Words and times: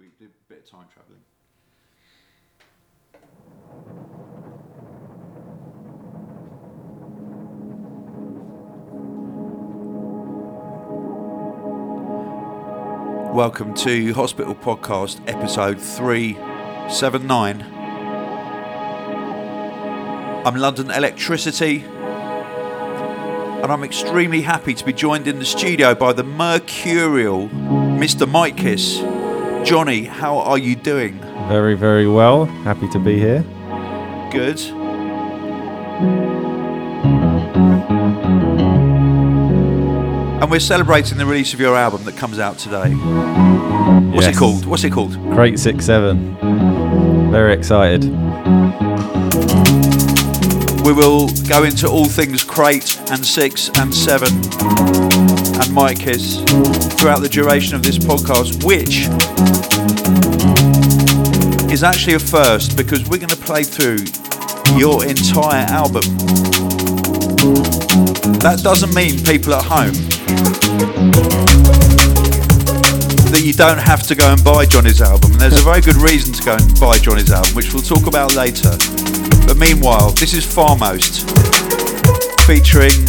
We 0.00 0.06
a 0.06 0.30
bit 0.48 0.60
of 0.64 0.70
time 0.70 0.86
travelling. 0.94 1.20
Welcome 13.34 13.74
to 13.74 14.14
Hospital 14.14 14.54
Podcast, 14.54 15.20
episode 15.28 15.78
379. 15.78 17.60
I'm 20.46 20.54
London 20.54 20.86
Elektricity, 20.86 21.82
and 23.62 23.70
I'm 23.70 23.84
extremely 23.84 24.40
happy 24.40 24.72
to 24.72 24.82
be 24.82 24.94
joined 24.94 25.28
in 25.28 25.38
the 25.38 25.44
studio 25.44 25.94
by 25.94 26.14
the 26.14 26.24
mercurial 26.24 27.50
Mr. 27.50 28.26
Mitekiss. 28.26 29.19
Johnny, 29.64 30.04
how 30.04 30.38
are 30.38 30.58
you 30.58 30.74
doing? 30.74 31.18
Very, 31.48 31.74
very 31.76 32.08
well. 32.08 32.46
Happy 32.46 32.88
to 32.88 32.98
be 32.98 33.18
here. 33.18 33.42
Good. 34.32 34.60
And 40.40 40.50
we're 40.50 40.60
celebrating 40.60 41.18
the 41.18 41.26
release 41.26 41.54
of 41.54 41.60
your 41.60 41.76
album 41.76 42.04
that 42.04 42.16
comes 42.16 42.38
out 42.38 42.58
today. 42.58 42.90
What's 44.14 44.26
it 44.26 44.36
called? 44.36 44.66
What's 44.66 44.84
it 44.84 44.92
called? 44.92 45.12
Crate 45.34 45.58
Six 45.58 45.84
Seven. 45.84 46.36
Very 47.30 47.52
excited. 47.52 48.04
We 50.84 50.92
will 50.92 51.28
go 51.48 51.64
into 51.64 51.88
all 51.88 52.06
things 52.06 52.42
Crate 52.42 52.99
and 53.10 53.26
Six 53.26 53.68
and 53.78 53.92
Seven 53.92 54.28
and 54.28 55.68
Mitekiss 55.74 56.46
throughout 56.98 57.20
the 57.20 57.28
duration 57.28 57.74
of 57.74 57.82
this 57.82 57.98
podcast, 57.98 58.62
which 58.64 59.08
is 61.72 61.82
actually 61.82 62.14
a 62.14 62.18
first 62.18 62.76
because 62.76 63.08
we're 63.08 63.18
going 63.18 63.30
to 63.30 63.36
play 63.36 63.64
through 63.64 63.98
your 64.78 65.04
entire 65.04 65.66
album. 65.66 66.02
That 68.38 68.60
doesn't 68.62 68.94
mean 68.94 69.18
people 69.24 69.54
at 69.54 69.64
home 69.64 69.94
that 73.30 73.42
you 73.44 73.52
don't 73.52 73.78
have 73.78 74.06
to 74.08 74.14
go 74.14 74.32
and 74.32 74.44
buy 74.44 74.66
Johnny's 74.66 75.02
album. 75.02 75.32
And 75.32 75.40
there's 75.40 75.60
a 75.60 75.64
very 75.64 75.80
good 75.80 75.96
reason 75.96 76.32
to 76.34 76.42
go 76.44 76.54
and 76.54 76.80
buy 76.80 76.98
Johnny's 76.98 77.32
album, 77.32 77.54
which 77.54 77.72
we'll 77.72 77.82
talk 77.82 78.06
about 78.06 78.36
later. 78.36 78.70
But 79.46 79.56
meanwhile, 79.56 80.10
this 80.10 80.32
is 80.32 80.46
Farmost 80.46 81.39
featuring 82.50 83.06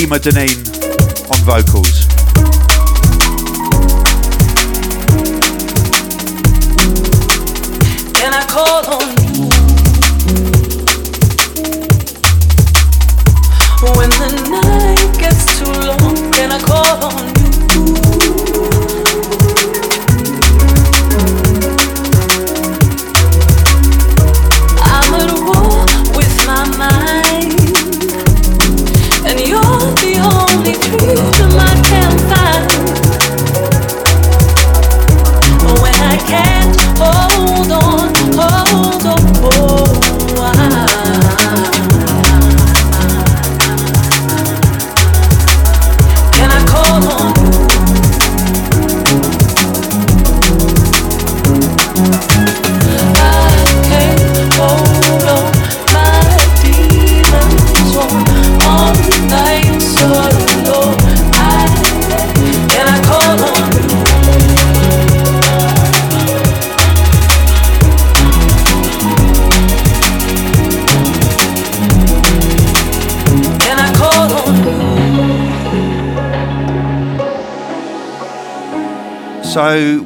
Ema 0.00 0.18
Deneen 0.18 0.56
on 1.28 1.38
vocals. 1.44 2.01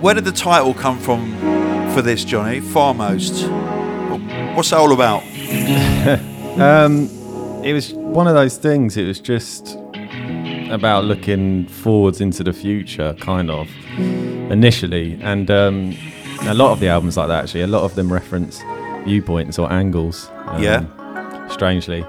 Where 0.06 0.14
did 0.14 0.24
the 0.24 0.30
title 0.30 0.72
come 0.72 0.96
from 1.00 1.32
for 1.92 2.00
this, 2.00 2.24
Johnny? 2.24 2.60
Farmost. 2.60 3.48
What's 4.54 4.70
that 4.70 4.78
all 4.78 4.92
about? 4.92 5.22
Um, 6.56 7.10
it 7.62 7.74
was 7.74 7.92
one 7.92 8.26
of 8.26 8.32
those 8.34 8.56
things. 8.56 8.96
It 8.96 9.04
was 9.04 9.20
just 9.20 9.76
about 10.70 11.04
looking 11.04 11.66
forwards 11.66 12.22
into 12.22 12.42
the 12.42 12.54
future, 12.54 13.14
kind 13.20 13.50
of 13.50 13.68
initially, 13.98 15.18
and 15.20 15.50
um, 15.50 15.94
a 16.44 16.54
lot 16.54 16.72
of 16.72 16.80
the 16.80 16.88
albums 16.88 17.18
like 17.18 17.28
that. 17.28 17.44
Actually, 17.44 17.60
a 17.60 17.66
lot 17.66 17.82
of 17.82 17.94
them 17.94 18.10
reference 18.10 18.62
viewpoints 19.04 19.58
or 19.58 19.70
angles. 19.70 20.30
Um, 20.46 20.62
Yeah. 20.62 21.48
Strangely, 21.48 22.06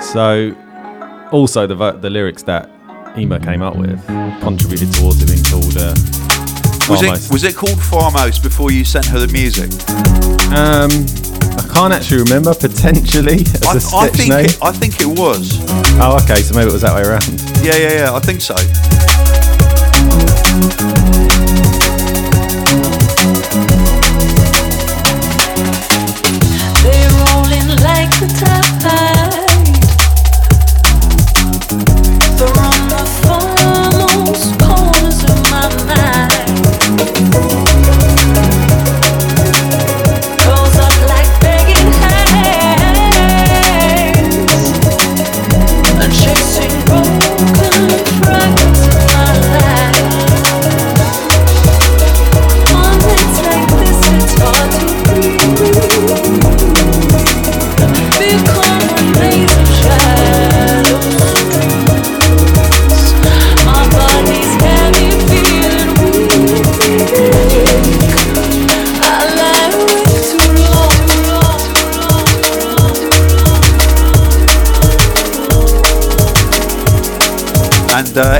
so 0.00 0.52
also 1.30 1.68
the 1.68 1.92
the 1.92 2.10
lyrics 2.10 2.42
that 2.42 2.68
Ema 3.16 3.38
came 3.38 3.62
up 3.62 3.76
with 3.76 4.04
contributed 4.40 4.92
towards 4.94 5.22
it 5.22 5.28
being 5.28 5.44
called. 5.44 5.76
Uh, 5.76 5.94
Was 6.88 7.02
it 7.02 7.32
was 7.32 7.44
it 7.44 7.56
called 7.56 7.82
Farmost 7.82 8.42
before 8.42 8.70
you 8.70 8.84
sent 8.84 9.06
her 9.06 9.18
the 9.18 9.28
music? 9.32 9.70
Um, 10.54 10.90
I 11.58 11.74
can't 11.74 11.92
actually 11.92 12.22
remember. 12.22 12.54
Potentially 12.54 13.40
as 13.40 13.62
a 13.62 13.66
I, 13.66 13.72
I 13.72 13.78
sketch 13.78 14.16
think 14.16 14.30
name. 14.30 14.44
it, 14.46 14.58
I 14.62 14.72
think 14.72 15.00
it 15.00 15.06
was. 15.06 15.58
Oh, 16.00 16.18
okay. 16.22 16.36
So 16.42 16.54
maybe 16.54 16.68
it 16.70 16.72
was 16.72 16.82
that 16.82 16.94
way 16.94 17.02
around. 17.02 17.26
Yeah, 17.64 17.76
yeah, 17.76 18.04
yeah. 18.04 18.14
I 18.14 18.20
think 18.20 18.40
so. 18.40 18.54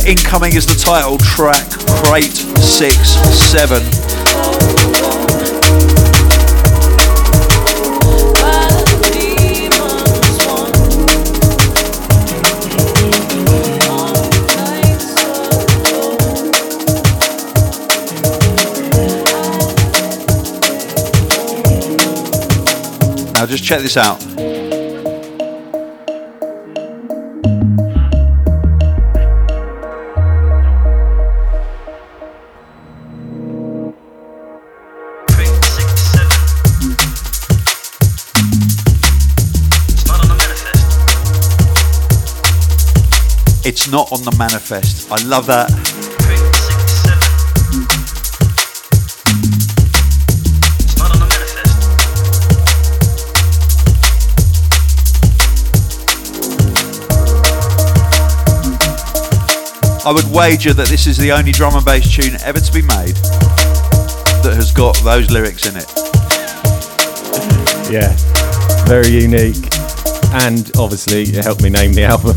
Incoming 0.07 0.55
is 0.55 0.65
the 0.65 0.75
title 0.75 1.19
track, 1.19 1.69
Crate 2.05 2.33
Six 2.63 3.09
Seven. 3.51 3.83
Now 23.33 23.45
just 23.45 23.65
check 23.65 23.81
this 23.81 23.97
out. 23.97 24.36
Not 43.97 44.13
on 44.13 44.23
the 44.25 44.37
manifest. 44.37 45.11
I 45.11 45.17
love 45.25 45.47
that. 45.47 45.71
I 60.05 60.13
would 60.13 60.31
wager 60.31 60.75
that 60.75 60.89
this 60.89 61.07
is 61.07 61.17
the 61.17 61.33
only 61.33 61.53
drum 61.53 61.75
and 61.75 61.83
bass 61.83 62.15
tune 62.15 62.39
ever 62.45 62.61
to 62.61 62.73
be 62.75 62.83
made 62.83 63.17
that 64.45 64.53
has 64.57 64.73
got 64.73 64.95
those 65.05 65.31
lyrics 65.31 65.67
in 65.67 65.75
it. 65.75 65.91
Yeah, 67.91 68.15
very 68.85 69.09
unique, 69.09 69.73
and 70.45 70.71
obviously 70.77 71.23
it 71.23 71.43
helped 71.43 71.63
me 71.63 71.71
name 71.71 71.95
the 71.95 72.05
album. 72.05 72.37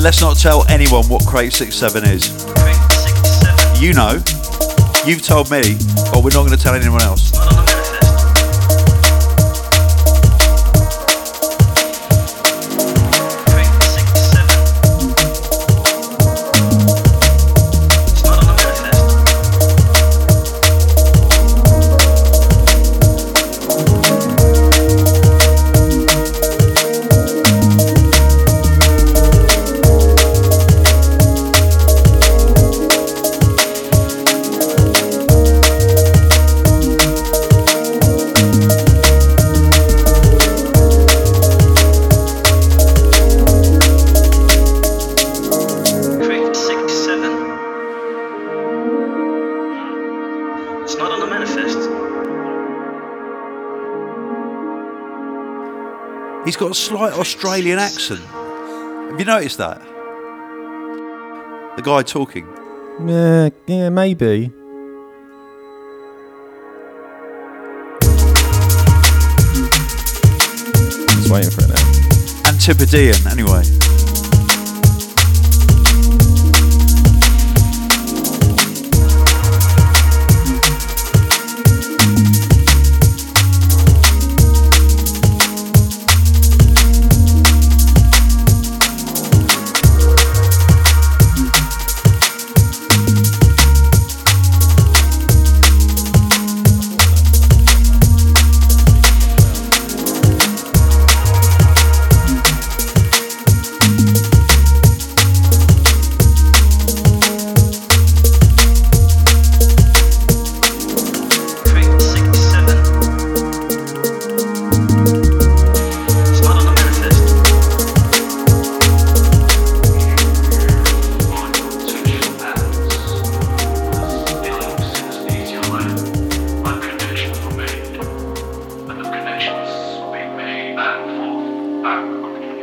And 0.00 0.04
let's 0.06 0.22
not 0.22 0.38
tell 0.38 0.66
anyone 0.70 1.06
what 1.08 1.26
Crate 1.26 1.52
67 1.52 2.04
is. 2.04 2.28
Crate 2.56 2.74
67. 2.90 3.82
You 3.82 3.92
know, 3.92 4.12
you've 5.04 5.20
told 5.20 5.50
me, 5.50 5.76
but 6.10 6.24
we're 6.24 6.32
not 6.32 6.46
going 6.46 6.56
to 6.56 6.56
tell 6.56 6.72
anyone 6.74 7.02
else. 7.02 7.29
Got 56.70 56.76
a 56.76 56.80
slight 56.80 57.12
Australian 57.14 57.80
accent. 57.80 58.20
Have 58.20 59.18
you 59.18 59.24
noticed 59.24 59.58
that? 59.58 59.80
The 61.76 61.82
guy 61.82 62.02
talking. 62.02 62.46
Yeah, 63.04 63.48
yeah, 63.66 63.88
maybe. 63.88 64.52
Just 71.08 71.30
waiting 71.30 71.50
for 71.50 71.64
it 71.64 71.70
now. 71.70 72.50
Antipodean, 72.52 73.26
anyway. 73.26 73.79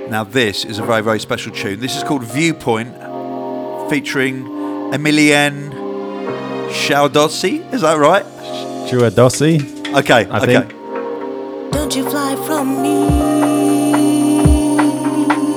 Now, 0.10 0.24
this 0.24 0.64
is 0.64 0.80
a 0.80 0.84
very, 0.84 1.02
very 1.04 1.20
special 1.20 1.52
tune. 1.54 1.80
This 1.82 1.98
is 1.98 2.04
called 2.04 2.24
Viewpoint, 2.24 2.94
featuring 3.90 4.46
Emilienne 4.94 5.72
Chaudossi. 6.70 7.62
Is 7.74 7.82
that 7.82 7.98
right? 7.98 8.24
Chua 8.90 9.12
Dossi, 9.12 9.60
Okay, 9.94 10.26
I 10.26 10.38
okay. 10.38 10.46
think. 10.62 10.72
Don't 11.74 11.94
you 11.96 12.10
fly 12.10 12.36
from 12.46 12.82
me. 12.82 13.08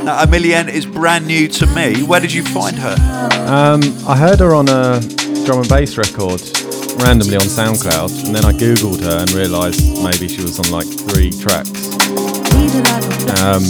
Now, 0.05 0.25
Emilienne 0.25 0.69
is 0.69 0.85
brand 0.85 1.27
new 1.29 1.47
to 1.49 1.67
me. 1.69 2.03
Where 2.03 2.19
did 2.21 2.33
you 2.33 2.43
find 2.43 2.77
her? 2.77 2.97
Um, 3.47 3.81
I 4.09 4.17
heard 4.17 4.41
her 4.41 4.55
on 4.55 4.69
a 4.69 5.01
drum 5.45 5.61
and 5.61 5.69
bass 5.69 5.97
record 5.97 6.41
randomly 7.01 7.37
on 7.37 7.43
SoundCloud, 7.43 8.27
and 8.27 8.35
then 8.35 8.45
I 8.45 8.53
googled 8.53 9.01
her 9.03 9.19
and 9.21 9.31
realised 9.33 9.81
maybe 10.03 10.27
she 10.27 10.43
was 10.43 10.59
on 10.59 10.71
like 10.73 10.87
three 10.87 11.31
tracks. 11.31 11.90
Um, 13.41 13.63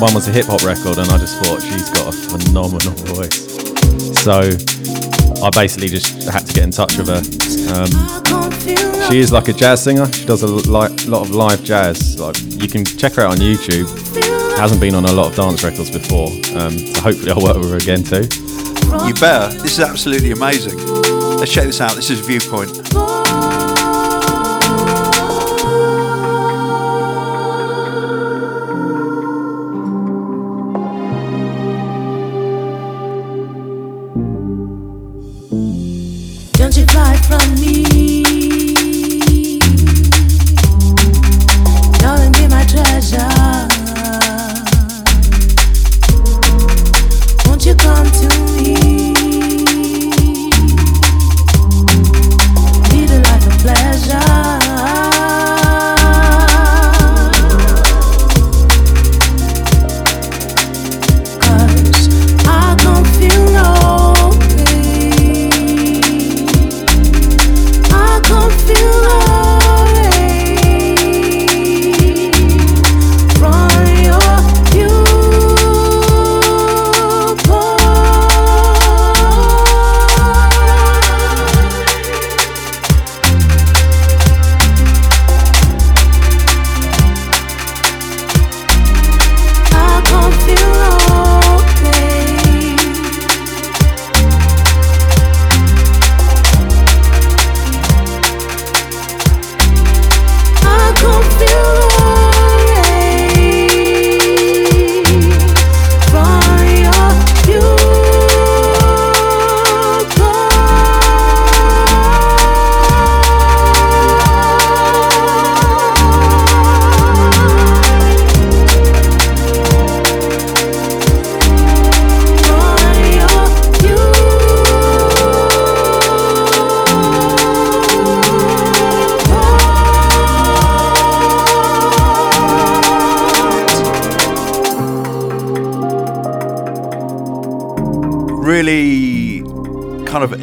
one 0.00 0.14
was 0.14 0.28
a 0.28 0.32
hip 0.32 0.46
hop 0.46 0.62
record, 0.64 0.98
and 0.98 1.08
I 1.10 1.18
just 1.18 1.36
thought 1.42 1.60
she's 1.60 1.90
got 1.90 2.08
a 2.08 2.16
phenomenal 2.16 2.92
voice. 3.12 3.44
So 4.22 4.40
I 5.44 5.50
basically 5.50 5.88
just 5.88 6.28
had 6.30 6.46
to 6.46 6.52
get 6.54 6.64
in 6.64 6.70
touch 6.70 6.96
with 6.96 7.08
her. 7.08 7.22
Um, 7.74 7.90
she 9.10 9.18
is 9.18 9.32
like 9.32 9.48
a 9.48 9.52
jazz 9.52 9.82
singer. 9.84 10.10
She 10.12 10.24
does 10.26 10.42
a 10.42 10.46
li- 10.46 10.96
lot 11.06 11.22
of 11.22 11.30
live 11.30 11.62
jazz. 11.64 12.18
Like 12.18 12.36
you 12.62 12.68
can 12.68 12.84
check 12.84 13.14
her 13.14 13.22
out 13.22 13.32
on 13.32 13.36
YouTube. 13.38 13.86
Hasn't 14.58 14.80
been 14.80 14.94
on 14.94 15.04
a 15.04 15.12
lot 15.12 15.30
of 15.30 15.36
dance 15.36 15.62
records 15.62 15.90
before, 15.90 16.28
um, 16.58 16.78
so 16.78 17.00
hopefully 17.00 17.30
I'll 17.30 17.42
work 17.42 17.56
with 17.58 17.70
her 17.70 17.76
again 17.76 18.02
too. 18.02 18.26
You 19.06 19.12
better. 19.14 19.52
This 19.58 19.72
is 19.78 19.80
absolutely 19.80 20.30
amazing. 20.32 20.78
Let's 21.36 21.52
check 21.52 21.64
this 21.64 21.80
out. 21.80 21.94
This 21.94 22.08
is 22.10 22.20
Viewpoint. 22.20 22.70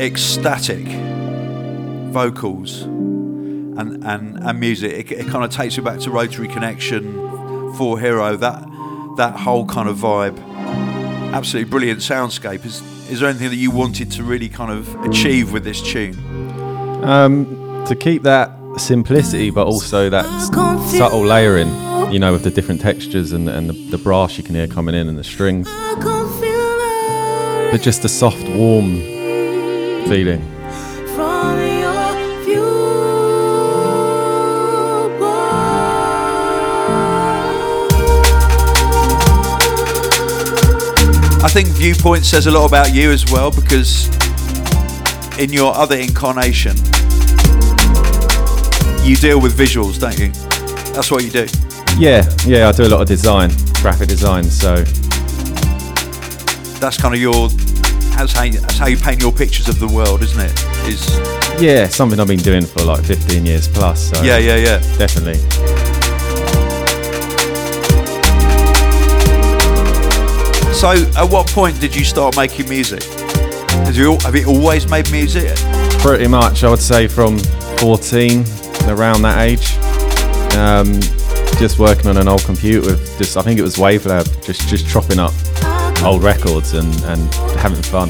Ecstatic 0.04 0.86
vocals 2.12 2.82
and 2.82 4.04
and, 4.04 4.38
and 4.38 4.60
music. 4.60 5.12
It, 5.12 5.20
it 5.20 5.28
kind 5.28 5.46
of 5.46 5.50
takes 5.50 5.78
you 5.78 5.84
back 5.84 6.02
to 6.02 6.12
Rotary 6.12 6.50
Connection, 6.50 7.14
4hero, 7.78 8.38
that 8.38 8.68
that 9.16 9.40
whole 9.40 9.66
kind 9.66 9.88
of 9.88 9.96
vibe. 9.96 10.38
Absolutely 11.32 11.70
brilliant 11.70 12.02
soundscape. 12.02 12.66
Is 12.66 12.82
is 13.10 13.22
there 13.22 13.30
anything 13.30 13.50
that 13.50 13.56
you 13.56 13.72
wanted 13.72 14.12
to 14.12 14.24
really 14.24 14.50
kind 14.50 14.74
of 14.74 14.94
achieve 15.06 15.54
with 15.54 15.64
this 15.64 15.82
tune? 15.82 16.16
Um, 17.06 17.86
to 17.88 17.96
keep 17.96 18.24
that 18.24 18.52
simplicity, 18.76 19.52
but 19.52 19.68
also 19.68 20.10
that 20.10 20.26
subtle 20.90 21.24
layering, 21.24 21.70
you 22.12 22.20
know, 22.20 22.34
with 22.34 22.44
the 22.44 22.52
different 22.52 22.82
textures 22.82 23.32
and, 23.32 23.48
and 23.48 23.70
the, 23.70 23.74
the 23.92 23.98
brass 23.98 24.38
you 24.38 24.44
can 24.44 24.56
hear 24.56 24.68
coming 24.68 24.96
in 24.96 25.08
and 25.08 25.18
the 25.18 25.24
strings, 25.24 25.70
but 27.72 27.82
just 27.82 28.04
a 28.04 28.10
soft, 28.10 28.44
warm 28.50 29.13
feeling. 30.08 30.42
From 31.16 31.60
your. 31.60 32.14
I 41.44 41.50
think 41.50 41.68
Viewpoint 41.70 42.24
says 42.26 42.48
a 42.48 42.52
lot 42.52 42.66
about 42.66 42.94
you 42.94 43.12
as 43.12 43.30
well 43.30 43.52
because 43.52 44.08
in 45.38 45.52
your 45.52 45.76
other 45.76 45.98
incarnation, 45.98 46.76
you 49.04 49.18
deal 49.18 49.42
with 49.42 49.58
visuals, 49.58 50.00
don't 50.00 50.18
you? 50.18 50.30
That's 50.94 51.12
what 51.12 51.24
you 51.24 51.32
do. 51.32 51.46
Yeah, 51.98 52.24
yeah, 52.46 52.70
I 52.70 52.72
do 52.72 52.86
a 52.86 52.88
lot 52.88 53.02
of 53.02 53.08
design, 53.08 53.52
graphic 53.82 54.08
design, 54.08 54.46
so 54.46 54.84
That's 56.80 56.98
kind 56.98 57.14
of 57.14 57.20
your. 57.22 57.50
That's 58.16 58.34
how, 58.34 58.44
you, 58.44 58.60
that's 58.60 58.78
how 58.78 58.88
you 58.88 58.98
paint 58.98 59.22
your 59.22 59.32
pictures 59.32 59.68
of 59.68 59.80
the 59.80 59.88
world, 59.88 60.22
isn't 60.22 60.40
it? 60.40 60.52
Is 60.88 61.20
yeah, 61.62 61.88
something 61.88 62.20
I've 62.20 62.28
been 62.28 62.40
doing 62.40 62.66
for 62.66 62.84
like 62.84 63.04
15 63.04 63.46
years 63.46 63.68
plus. 63.68 64.10
So 64.10 64.24
yeah, 64.24 64.38
yeah, 64.38 64.56
yeah. 64.56 64.98
definitely. 64.98 65.40
So, 70.74 70.90
at 71.18 71.32
what 71.32 71.48
point 71.48 71.80
did 71.80 71.96
you 71.96 72.04
start 72.04 72.36
making 72.36 72.68
music? 72.68 73.04
Have 73.86 73.96
you, 73.96 74.18
have 74.22 74.36
you 74.36 74.48
always 74.48 74.90
made 74.90 75.10
music? 75.12 75.56
Pretty 76.00 76.28
much, 76.28 76.64
I 76.64 76.70
would 76.70 76.80
say 76.80 77.08
from 77.08 77.40
14, 77.78 78.44
around 78.88 79.22
that 79.22 79.40
age. 79.40 79.78
Um, 80.58 81.00
just 81.60 81.80
working 81.80 82.08
on 82.08 82.18
an 82.18 82.28
old 82.28 82.44
computer 82.44 82.82
with 82.82 83.18
just, 83.18 83.38
I 83.38 83.42
think 83.42 83.60
it 83.60 83.64
was 83.64 83.78
Wavelab, 83.78 84.46
just 84.46 84.68
just 84.68 84.88
chopping 84.88 85.20
up 85.20 85.34
old 86.04 86.22
records 86.24 86.74
and, 86.74 86.94
and 87.06 87.34
having 87.64 87.82
fun. 87.82 88.10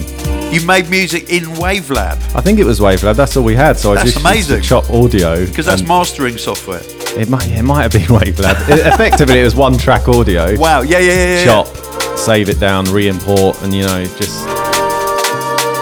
You 0.53 0.65
made 0.67 0.89
music 0.89 1.29
in 1.31 1.43
Wavelab 1.55 2.17
I 2.35 2.41
think 2.41 2.59
it 2.59 2.63
was 2.65 2.79
Wavelab. 2.79 3.15
That's 3.15 3.35
all 3.37 3.43
we 3.43 3.55
had. 3.55 3.77
So 3.77 3.93
I 3.93 4.03
just 4.03 4.19
amazing. 4.19 4.57
used 4.57 4.69
to 4.69 4.69
chop 4.69 4.89
audio 4.89 5.45
because 5.45 5.65
that's 5.65 5.81
mastering 5.83 6.37
software. 6.37 6.81
it 7.19 7.29
might 7.29 7.47
it 7.49 7.63
might 7.63 7.83
have 7.83 7.91
been 7.91 8.01
Wavelab. 8.19 8.69
It- 8.69 8.85
effectively, 8.85 9.39
it 9.39 9.43
was 9.43 9.55
one 9.55 9.77
track 9.77 10.07
audio. 10.07 10.57
Wow. 10.59 10.81
Yeah, 10.81 10.99
yeah, 10.99 11.13
yeah. 11.13 11.35
yeah. 11.39 11.45
Chop, 11.45 12.17
save 12.17 12.49
it 12.49 12.59
down, 12.59 12.85
re-import, 12.85 13.61
and 13.63 13.73
you 13.73 13.83
know 13.83 14.03
just 14.17 14.45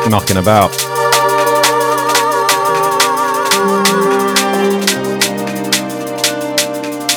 knocking 0.10 0.38
about. 0.38 0.72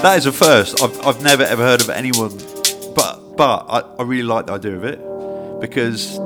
That 0.03 0.17
is 0.19 0.27
a 0.27 0.33
first. 0.33 0.83
I've, 0.83 1.01
I've 1.07 1.23
never 1.23 1.45
ever 1.45 1.63
heard 1.63 1.81
of 1.81 1.89
anyone, 1.89 2.37
but 2.95 3.37
but 3.39 3.65
I, 3.71 3.81
I 3.99 4.03
really 4.03 4.23
like 4.23 4.47
the 4.47 4.53
idea 4.53 4.77
of 4.77 4.85
it 4.85 5.01
because 5.63 6.19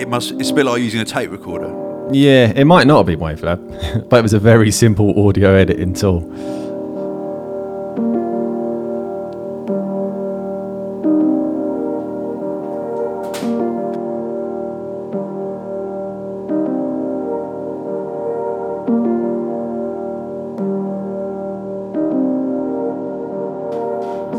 it 0.00 0.08
must. 0.08 0.32
It's 0.32 0.50
a 0.50 0.54
bit 0.54 0.66
like 0.66 0.80
using 0.80 1.00
a 1.00 1.04
tape 1.04 1.30
recorder. 1.30 1.68
Yeah, 2.12 2.52
it 2.56 2.64
might 2.64 2.86
not 2.86 2.98
have 2.98 3.06
been 3.06 3.20
Wavelab, 3.20 4.08
but 4.08 4.18
it 4.18 4.22
was 4.22 4.32
a 4.32 4.40
very 4.40 4.70
simple 4.70 5.28
audio 5.28 5.54
editing 5.54 5.94
tool. 5.94 6.26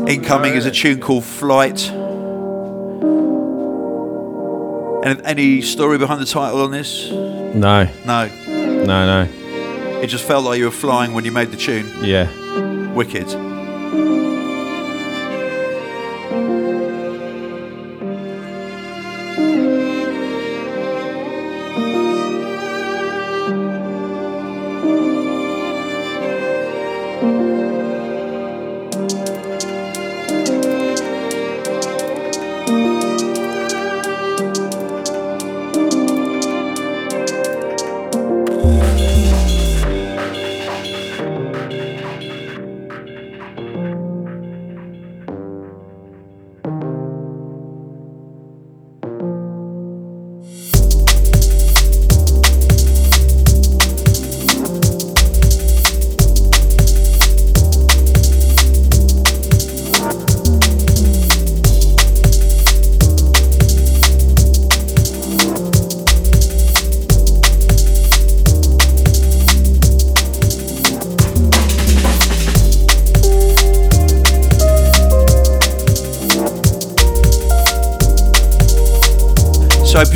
Incoming 0.08 0.54
is 0.54 0.66
a 0.66 0.70
tune 0.70 1.00
called 1.00 1.24
Flight. 1.24 1.90
And 5.04 5.20
any 5.24 5.62
story 5.62 5.98
behind 5.98 6.20
the 6.20 6.26
title 6.26 6.62
on 6.62 6.70
this? 6.70 7.10
No, 7.10 7.88
No. 8.06 8.28
no, 8.46 8.84
no. 8.84 9.28
It 10.00 10.06
just 10.08 10.24
felt 10.24 10.44
like 10.44 10.58
you 10.58 10.64
were 10.66 10.70
flying 10.70 11.12
when 11.12 11.24
you 11.24 11.32
made 11.32 11.50
the 11.50 11.56
tune. 11.56 11.86
Yeah, 12.02 12.28
Wicked. 12.92 13.26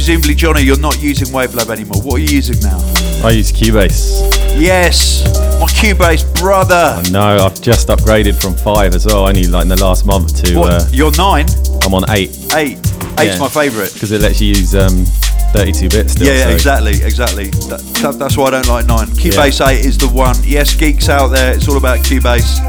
Presumably, 0.06 0.36
Johnny, 0.36 0.62
you're 0.62 0.78
not 0.78 1.02
using 1.02 1.26
Wavelab 1.34 1.68
anymore. 1.68 2.00
What 2.00 2.14
are 2.14 2.18
you 2.20 2.28
using 2.28 2.60
now? 2.60 2.78
I 3.26 3.30
use 3.30 3.50
Cubase. 3.50 4.30
Yes, 4.56 5.24
my 5.58 5.66
Cubase 5.66 6.22
brother. 6.40 7.02
No, 7.10 7.44
I've 7.44 7.60
just 7.60 7.88
upgraded 7.88 8.40
from 8.40 8.54
five 8.54 8.94
as 8.94 9.04
well. 9.04 9.26
Only 9.26 9.48
like 9.48 9.62
in 9.62 9.68
the 9.68 9.82
last 9.82 10.06
month 10.06 10.44
to 10.44 10.54
What? 10.60 10.72
uh, 10.72 10.86
You're 10.92 11.10
nine, 11.16 11.46
I'm 11.82 11.92
on 11.92 12.08
eight 12.10 12.30
eight. 12.54 12.78
Eight's 13.18 13.34
Yeah. 13.34 13.38
my 13.40 13.48
favourite. 13.48 13.92
because 13.94 14.12
it 14.12 14.20
lets 14.20 14.40
you 14.40 14.50
use 14.50 14.76
um, 14.76 15.04
32 15.52 15.88
bits 15.88 16.12
still. 16.12 16.28
Yeah, 16.28 16.34
yeah, 16.34 16.44
so- 16.44 16.50
exactly, 16.52 16.92
exactly. 17.02 17.46
That, 17.66 17.80
that- 18.02 18.16
that's 18.20 18.36
why 18.36 18.46
I 18.46 18.50
don't 18.50 18.68
like 18.68 18.86
nine. 18.86 19.08
Cubase 19.08 19.66
8 19.66 19.84
is 19.84 19.98
the 19.98 20.06
one. 20.06 20.36
Yes, 20.44 20.72
geeks 20.76 21.08
out 21.08 21.32
there, 21.32 21.52
it's 21.52 21.66
all 21.66 21.78
about 21.78 21.98
Cubase. 22.04 22.60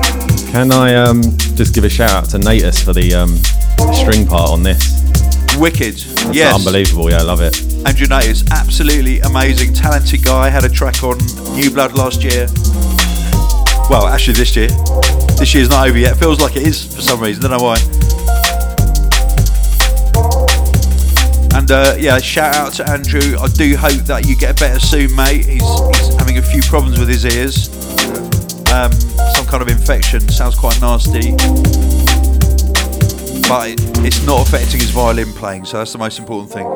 Can 0.51 0.71
I 0.71 0.95
um, 0.95 1.21
just 1.53 1.75
give 1.75 1.83
a 1.83 1.89
shout 1.89 2.09
out 2.09 2.29
to 2.31 2.39
Natus 2.39 2.81
for 2.81 2.93
the 2.93 3.13
um, 3.13 3.35
string 3.93 4.25
part 4.25 4.49
on 4.49 4.63
this? 4.63 5.06
Wicked. 5.57 5.95
It's 5.95 6.35
yes. 6.35 6.53
unbelievable. 6.53 7.09
Yeah, 7.09 7.17
I 7.17 7.23
love 7.23 7.41
it. 7.41 7.59
Andrew 7.87 8.07
Nate 8.07 8.25
is 8.25 8.45
absolutely 8.51 9.19
amazing, 9.21 9.73
talented 9.73 10.23
guy. 10.23 10.49
Had 10.49 10.63
a 10.63 10.69
track 10.69 11.03
on 11.03 11.17
New 11.55 11.71
Blood 11.71 11.93
last 11.95 12.23
year. 12.23 12.47
Well, 13.89 14.07
actually, 14.07 14.35
this 14.35 14.55
year. 14.55 14.69
This 15.37 15.53
year's 15.53 15.69
not 15.69 15.87
over 15.87 15.97
yet. 15.97 16.17
Feels 16.17 16.39
like 16.39 16.55
it 16.55 16.63
is 16.63 16.95
for 16.95 17.01
some 17.01 17.19
reason. 17.19 17.41
Don't 17.41 17.51
know 17.51 17.63
why. 17.63 17.77
And 21.57 21.71
uh, 21.71 21.95
yeah, 21.97 22.19
shout 22.19 22.55
out 22.55 22.73
to 22.73 22.89
Andrew. 22.89 23.37
I 23.39 23.47
do 23.47 23.75
hope 23.75 24.05
that 24.05 24.27
you 24.27 24.35
get 24.35 24.59
better 24.59 24.79
soon, 24.79 25.15
mate. 25.15 25.45
He's, 25.45 25.61
he's 25.61 26.15
having 26.15 26.37
a 26.37 26.41
few 26.41 26.61
problems 26.63 26.99
with 26.99 27.09
his 27.09 27.25
ears. 27.25 27.69
Um, 28.71 28.91
some 29.33 29.45
kind 29.47 29.63
of 29.63 29.69
infection. 29.69 30.21
Sounds 30.29 30.55
quite 30.55 30.79
nasty. 30.81 31.35
But 33.47 33.69
it, 33.69 33.79
it's 34.05 34.25
not 34.25 34.45
affecting 34.47 34.79
his 34.81 34.89
violin 34.91 35.31
playing, 35.33 35.65
so 35.65 35.77
that's 35.77 35.93
the 35.93 35.97
most 35.97 36.19
important 36.19 36.51
thing. 36.51 36.67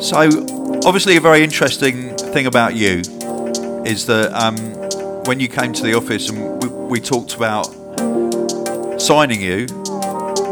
So, 0.00 0.16
obviously, 0.86 1.16
a 1.16 1.20
very 1.20 1.44
interesting 1.44 2.16
thing 2.16 2.46
about 2.46 2.74
you 2.74 3.02
is 3.84 4.06
that 4.06 4.32
um, 4.32 4.56
when 5.24 5.38
you 5.38 5.48
came 5.48 5.72
to 5.74 5.82
the 5.82 5.94
office 5.94 6.30
and 6.30 6.62
we, 6.62 6.68
we 6.68 7.00
talked 7.00 7.34
about 7.34 7.66
signing 9.00 9.40
you, 9.40 9.66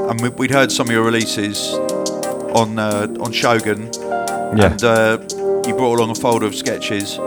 and 0.09 0.21
we, 0.21 0.29
we'd 0.29 0.51
heard 0.51 0.71
some 0.71 0.87
of 0.89 0.93
your 0.93 1.03
releases 1.03 1.73
on 2.55 2.79
uh, 2.79 3.09
on 3.21 3.33
Shogun, 3.33 3.91
Yeah. 4.57 4.71
and 4.71 4.85
uh, 4.85 5.19
you 5.69 5.75
brought 5.75 5.99
along 5.99 6.11
a 6.11 6.15
folder 6.15 6.47
of 6.47 6.55
sketches. 6.55 7.19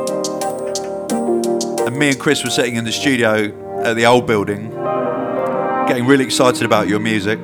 And 1.86 1.98
me 1.98 2.10
and 2.10 2.20
Chris 2.20 2.44
were 2.44 2.50
sitting 2.50 2.76
in 2.76 2.84
the 2.84 2.92
studio 2.92 3.82
at 3.84 3.96
the 3.96 4.06
old 4.06 4.26
building, 4.26 4.70
getting 5.88 6.06
really 6.08 6.26
excited 6.26 6.64
about 6.64 6.88
your 6.88 7.00
music. 7.00 7.40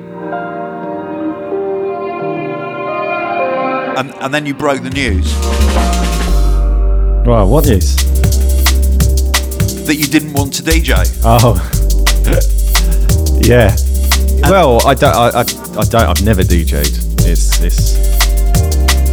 And, 3.96 4.12
and 4.16 4.34
then 4.34 4.46
you 4.46 4.54
broke 4.54 4.82
the 4.82 4.90
news 4.90 5.34
Right, 7.26 7.42
what 7.42 7.66
news? 7.66 7.96
that 9.86 9.96
you 9.96 10.06
didn't 10.06 10.34
want 10.34 10.52
to 10.54 10.62
DJ. 10.62 10.94
Oh, 11.24 11.54
yeah. 13.40 13.74
Well, 14.50 14.86
I 14.86 14.94
don't. 14.94 15.14
I, 15.14 15.28
I, 15.28 15.40
I 15.40 15.84
don't. 15.84 15.94
I've 15.94 16.22
never 16.24 16.42
DJ'd. 16.42 17.26
It's 17.26 17.60
it's 17.60 18.17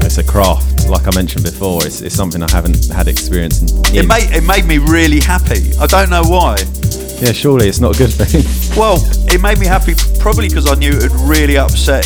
it's 0.06 0.18
a 0.18 0.24
craft. 0.24 0.88
Like 0.88 1.08
I 1.08 1.12
mentioned 1.16 1.44
before, 1.44 1.86
it's, 1.86 2.02
it's 2.02 2.16
something 2.16 2.42
I 2.44 2.52
haven't 2.52 2.88
had 2.92 3.08
experience 3.08 3.62
in. 3.62 3.68
It 3.96 4.08
made 4.08 4.30
it 4.32 4.44
made 4.44 4.66
me 4.66 4.78
really 4.78 5.20
happy. 5.20 5.74
I 5.80 5.88
don't 5.88 6.10
know 6.10 6.24
why. 6.24 6.58
yeah, 7.22 7.32
surely 7.32 7.68
it's 7.68 7.80
not 7.80 7.96
a 7.96 7.98
good 7.98 8.12
thing. 8.14 8.44
Well, 8.76 8.98
it 9.32 9.42
made 9.42 9.58
me 9.58 9.66
happy 9.68 9.94
probably 10.20 10.50
because 10.50 10.68
I 10.70 10.76
knew 10.76 10.92
it 10.92 11.04
would 11.10 11.22
really 11.22 11.58
upset 11.58 12.04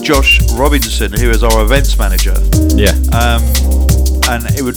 Josh 0.00 0.40
Robinson, 0.52 1.12
who 1.12 1.28
is 1.30 1.42
our 1.42 1.62
events 1.62 1.98
manager. 1.98 2.34
yeah. 2.76 2.94
Um, 3.10 3.42
and 4.30 4.46
it 4.54 4.62
would 4.62 4.76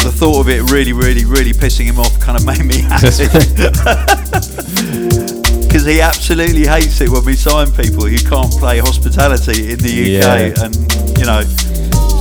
the 0.00 0.12
thought 0.14 0.40
of 0.40 0.48
it 0.48 0.70
really, 0.70 0.92
really, 0.92 1.24
really 1.24 1.52
pissing 1.52 1.84
him 1.86 1.98
off 1.98 2.18
kind 2.20 2.38
of 2.38 2.46
made 2.46 2.64
me 2.64 2.80
happy 2.86 3.10
because 5.70 5.86
he 5.86 6.00
absolutely 6.00 6.66
hates 6.66 7.00
it 7.00 7.08
when 7.08 7.24
we 7.24 7.34
sign 7.36 7.70
people 7.70 8.04
who 8.04 8.18
can't 8.18 8.50
play 8.58 8.80
hospitality 8.80 9.70
in 9.70 9.78
the 9.78 10.18
UK, 10.18 10.24
Yeah. 10.26 10.64
and 10.64 10.74
you 11.16 11.26
know. 11.26 11.42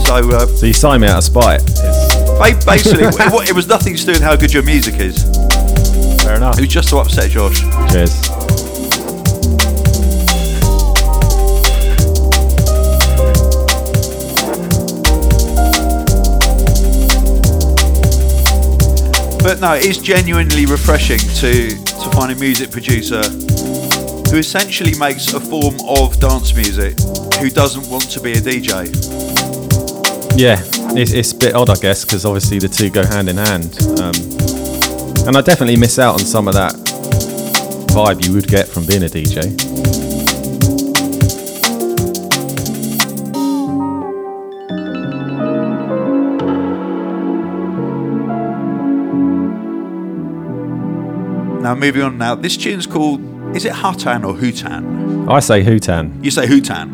So 0.06 0.30
uh, 0.38 0.46
so 0.46 0.68
you 0.68 0.74
sign 0.74 1.02
me 1.02 1.08
out 1.08 1.18
of 1.18 1.24
spite. 1.24 1.66
Basically, 2.66 3.06
it, 3.06 3.50
it 3.50 3.56
was 3.56 3.68
nothing 3.68 3.96
to 3.96 4.06
do 4.06 4.12
with 4.12 4.22
how 4.22 4.36
good 4.36 4.54
your 4.54 4.62
music 4.64 5.00
is. 5.00 5.24
fair 6.24 6.36
enough. 6.36 6.60
It 6.60 6.62
was 6.62 6.70
just 6.70 6.90
to 6.90 6.98
upset 6.98 7.32
Josh. 7.32 7.62
Cheers. 7.92 8.30
But 19.42 19.62
no, 19.62 19.74
it's 19.74 19.98
genuinely 19.98 20.66
refreshing 20.66 21.18
to 21.18 21.70
to 22.10 22.16
find 22.16 22.32
a 22.32 22.36
music 22.36 22.72
producer 22.72 23.22
who 24.30 24.38
essentially 24.38 24.98
makes 24.98 25.34
a 25.34 25.40
form 25.40 25.76
of 25.88 26.20
dance 26.20 26.54
music 26.54 26.98
who 27.40 27.50
doesn't 27.50 27.90
want 27.90 28.10
to 28.12 28.20
be 28.22 28.34
a 28.34 28.36
DJ. 28.36 28.88
Yeah, 30.38 30.62
it's, 30.98 31.12
it's 31.12 31.32
a 31.32 31.36
bit 31.36 31.56
odd, 31.56 31.70
I 31.70 31.76
guess, 31.76 32.06
because 32.06 32.26
obviously 32.26 32.60
the 32.60 32.70
two 32.70 32.90
go 32.90 33.06
hand 33.06 33.30
in 33.30 33.38
hand. 33.38 33.78
Um, 34.00 34.16
and 35.28 35.38
I 35.38 35.42
definitely 35.42 35.78
miss 35.78 36.00
out 36.00 36.14
on 36.14 36.20
some 36.20 36.48
of 36.48 36.54
that 36.54 36.74
vibe 37.90 38.26
you 38.26 38.34
would 38.34 38.48
get 38.48 38.68
from 38.68 38.86
being 38.86 39.04
a 39.04 39.08
DJ. 39.08 39.69
Now 51.70 51.76
moving 51.76 52.02
on 52.02 52.18
now, 52.18 52.34
this 52.34 52.58
tune's 52.58 52.88
called 52.88 53.22
is 53.56 53.64
it 53.64 53.74
Hutan 53.74 54.26
or 54.28 54.34
Hutan? 54.34 55.30
I 55.32 55.40
say 55.40 55.64
Hutan. 55.64 56.26
You 56.26 56.32
say 56.32 56.48
Hutan. 56.48 56.90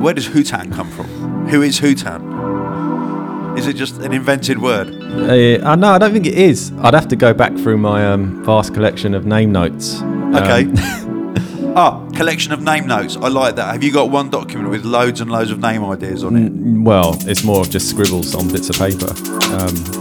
Where 0.00 0.12
does 0.12 0.26
Hutan 0.26 0.72
come 0.74 0.90
from? 0.90 1.06
Who 1.46 1.62
is 1.62 1.78
Hutan? 1.78 3.56
Is 3.56 3.68
it 3.68 3.74
just 3.74 3.98
an 3.98 4.12
invented 4.12 4.60
word? 4.60 4.88
Uh, 4.88 5.76
no, 5.76 5.92
I 5.92 5.98
don't 5.98 6.12
think 6.12 6.26
it 6.26 6.34
is. 6.36 6.72
I'd 6.80 6.94
have 6.94 7.06
to 7.06 7.16
go 7.16 7.32
back 7.32 7.52
through 7.52 7.78
my 7.78 8.04
um, 8.08 8.44
vast 8.44 8.74
collection 8.74 9.14
of 9.14 9.24
name 9.24 9.52
notes. 9.52 10.00
Um, 10.00 10.34
Okay. 10.34 10.66
ah, 11.76 12.04
collection 12.16 12.52
of 12.52 12.60
name 12.60 12.88
notes. 12.88 13.16
I 13.16 13.28
like 13.28 13.54
that. 13.54 13.70
Have 13.72 13.84
you 13.84 13.92
got 13.92 14.10
one 14.10 14.30
document 14.30 14.70
with 14.70 14.84
loads 14.84 15.20
and 15.20 15.30
loads 15.30 15.52
of 15.52 15.60
name 15.60 15.84
ideas 15.84 16.24
on 16.24 16.34
it? 16.34 16.46
n- 16.46 16.82
well, 16.82 17.16
it's 17.28 17.44
more 17.44 17.60
of 17.60 17.70
just 17.70 17.88
scribbles 17.88 18.34
on 18.34 18.48
bits 18.48 18.68
of 18.68 18.76
paper 18.76 19.10
um, 19.54 19.99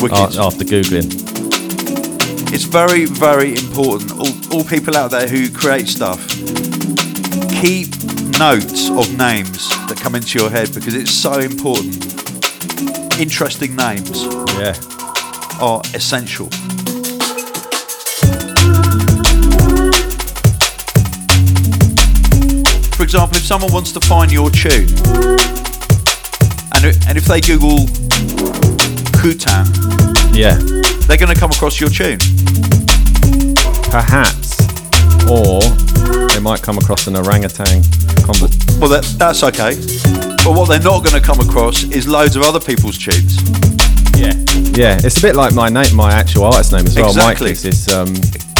Wicked. 0.00 0.38
after 0.38 0.64
Googling. 0.64 1.10
It's 2.52 2.64
very, 2.64 3.04
very 3.04 3.50
important. 3.54 4.12
All, 4.12 4.56
all 4.58 4.64
people 4.64 4.96
out 4.96 5.10
there 5.10 5.28
who 5.28 5.50
create 5.50 5.88
stuff, 5.88 6.18
keep 7.60 7.88
notes 8.38 8.90
of 8.90 9.16
names 9.18 9.68
that 9.88 9.98
come 10.00 10.14
into 10.14 10.38
your 10.38 10.50
head 10.50 10.72
because 10.72 10.94
it's 10.94 11.10
so 11.10 11.38
important. 11.40 11.96
Interesting 13.20 13.74
names 13.76 14.22
Yeah. 14.58 14.74
are 15.60 15.82
essential. 15.94 16.48
For 22.96 23.04
example, 23.04 23.36
if 23.36 23.44
someone 23.44 23.72
wants 23.72 23.92
to 23.92 24.00
find 24.00 24.32
your 24.32 24.50
tune, 24.50 24.88
and, 26.74 26.84
and 27.06 27.16
if 27.16 27.26
they 27.26 27.40
Google 27.40 27.86
Hutan, 29.18 29.66
Yeah. 30.34 30.54
they're 31.06 31.16
going 31.16 31.32
to 31.32 31.38
come 31.38 31.50
across 31.50 31.80
your 31.80 31.90
tune. 31.90 32.18
Perhaps. 33.90 34.56
Or 35.28 35.60
they 36.28 36.40
might 36.40 36.62
come 36.62 36.78
across 36.78 37.06
an 37.06 37.16
orangutan 37.16 37.82
conver- 38.24 38.80
Well, 38.80 38.88
that, 38.90 39.04
that's 39.18 39.42
okay. 39.42 39.74
But 40.44 40.54
what 40.56 40.68
they're 40.68 40.80
not 40.80 41.04
going 41.04 41.20
to 41.20 41.20
come 41.20 41.40
across 41.40 41.82
is 41.84 42.06
loads 42.06 42.36
of 42.36 42.42
other 42.42 42.60
people's 42.60 42.96
tunes. 42.98 43.36
Yeah. 44.16 44.34
Yeah, 44.74 44.98
it's 45.02 45.18
a 45.18 45.22
bit 45.22 45.36
like 45.36 45.54
my 45.54 45.68
name, 45.68 45.94
my 45.94 46.12
actual 46.12 46.44
artist 46.44 46.72
name 46.72 46.86
as 46.86 46.96
well. 46.96 47.06
Exactly. 47.08 47.50
Mike 47.50 47.64
It's 47.64 47.92
um, 47.92 48.08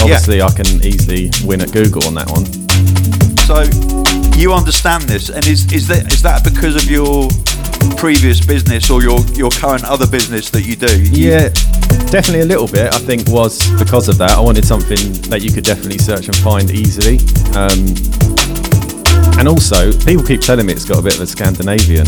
obviously 0.02 0.42
I 0.42 0.50
can 0.50 0.66
easily 0.84 1.30
win 1.44 1.60
at 1.60 1.72
Google 1.72 2.04
on 2.06 2.14
that 2.14 2.28
one. 2.30 2.44
So 3.46 3.62
you 4.38 4.52
understand 4.52 5.04
this, 5.04 5.30
and 5.30 5.46
is 5.46 5.70
is 5.72 5.86
that 5.88 6.12
is 6.12 6.22
that 6.22 6.44
because 6.44 6.76
of 6.76 6.84
your 6.90 7.28
previous 7.96 8.44
business 8.44 8.90
or 8.90 9.02
your 9.02 9.20
your 9.34 9.50
current 9.50 9.84
other 9.84 10.06
business 10.06 10.50
that 10.50 10.62
you 10.62 10.76
do? 10.76 11.02
Yeah, 11.10 11.48
definitely 12.10 12.40
a 12.40 12.46
little 12.46 12.68
bit. 12.68 12.94
I 12.94 12.98
think 12.98 13.28
was 13.28 13.58
because 13.78 14.08
of 14.08 14.18
that. 14.18 14.32
I 14.32 14.40
wanted 14.40 14.64
something 14.64 15.12
that 15.30 15.42
you 15.42 15.50
could 15.52 15.64
definitely 15.64 15.98
search 15.98 16.26
and 16.26 16.36
find 16.36 16.70
easily. 16.70 17.18
Um, 17.54 17.94
and 19.38 19.46
also, 19.48 19.92
people 20.04 20.24
keep 20.24 20.40
telling 20.40 20.66
me 20.66 20.72
it's 20.72 20.84
got 20.84 20.98
a 20.98 21.02
bit 21.02 21.14
of 21.16 21.20
a 21.22 21.26
Scandinavian 21.26 22.06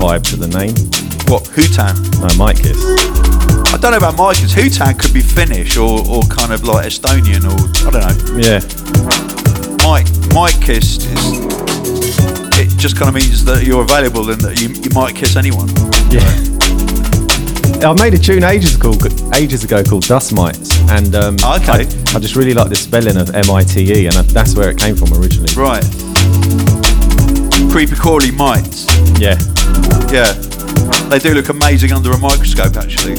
vibe 0.00 0.22
to 0.30 0.36
the 0.36 0.48
name. 0.48 0.74
What 1.28 1.44
Hutan? 1.44 1.94
No, 2.20 2.28
Mitekiss. 2.40 2.80
I 3.72 3.76
don't 3.76 3.90
know 3.92 3.98
about 3.98 4.16
Mike. 4.16 4.38
'cause 4.38 4.54
Hutan 4.54 4.98
could 4.98 5.12
be 5.12 5.20
Finnish 5.20 5.76
or, 5.76 6.00
or 6.08 6.22
kind 6.22 6.52
of 6.52 6.64
like 6.64 6.86
Estonian 6.86 7.44
or 7.44 7.58
I 7.86 7.90
don't 7.90 8.02
know. 8.04 8.38
Yeah, 8.38 8.60
Mike 9.84 10.08
Mike 10.32 10.68
is 10.70 10.98
it 11.04 12.47
just 12.78 12.96
kind 12.96 13.08
of 13.08 13.14
means 13.14 13.44
that 13.44 13.64
you're 13.64 13.82
available 13.82 14.30
and 14.30 14.40
that 14.40 14.60
you, 14.60 14.68
you 14.70 14.90
might 14.94 15.14
kiss 15.14 15.36
anyone. 15.36 15.68
yeah. 16.10 16.24
I 17.80 17.92
made 17.94 18.14
a 18.14 18.18
tune 18.18 18.42
ages 18.42 18.74
ago, 18.74 18.92
ages 19.36 19.62
ago 19.62 19.84
called 19.84 20.04
Dust 20.06 20.32
Mites, 20.32 20.76
and 20.90 21.14
um, 21.14 21.34
Okay. 21.36 21.86
I, 21.86 22.14
I 22.14 22.18
just 22.18 22.34
really 22.34 22.52
like 22.54 22.68
the 22.68 22.74
spelling 22.76 23.16
of 23.16 23.30
M-I-T-E, 23.34 24.06
and 24.06 24.16
I, 24.16 24.22
that's 24.22 24.54
where 24.56 24.68
it 24.70 24.78
came 24.78 24.96
from 24.96 25.12
originally. 25.14 25.52
Right. 25.54 25.84
Creepy 27.70 27.94
crawly 27.94 28.30
mites. 28.32 28.86
Yeah, 29.20 29.38
Yeah. 30.10 30.32
They 31.08 31.18
do 31.18 31.34
look 31.34 31.48
amazing 31.50 31.92
under 31.92 32.10
a 32.12 32.18
microscope 32.18 32.76
actually. 32.76 33.14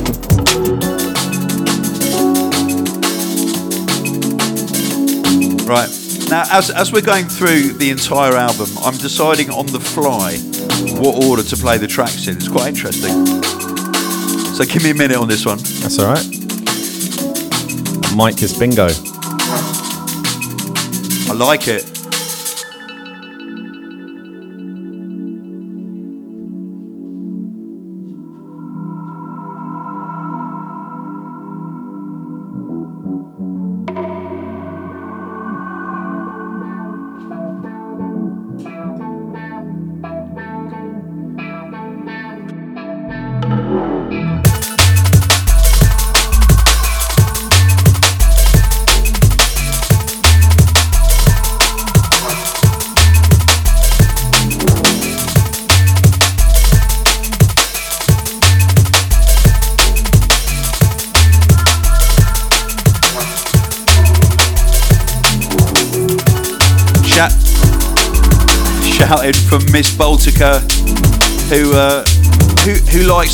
Right. 5.65 5.89
Now 6.29 6.43
as 6.51 6.69
as 6.69 6.91
we're 6.91 7.01
going 7.01 7.25
through 7.25 7.73
the 7.73 7.89
entire 7.89 8.35
album, 8.35 8.69
I'm 8.83 8.95
deciding 8.97 9.49
on 9.49 9.65
the 9.65 9.79
fly 9.79 10.37
what 11.01 11.25
order 11.25 11.41
to 11.41 11.57
play 11.57 11.79
the 11.79 11.87
tracks 11.87 12.27
in. 12.27 12.37
It's 12.37 12.47
quite 12.47 12.67
interesting. 12.67 13.25
So 14.53 14.63
give 14.63 14.83
me 14.83 14.91
a 14.91 14.93
minute 14.93 15.17
on 15.17 15.27
this 15.27 15.45
one. 15.45 15.57
that's 15.57 15.97
all 15.97 16.05
right. 16.05 16.25
Mike 18.15 18.43
is 18.43 18.57
Bingo. 18.57 18.89
I 21.29 21.33
like 21.33 21.67
it. 21.67 21.98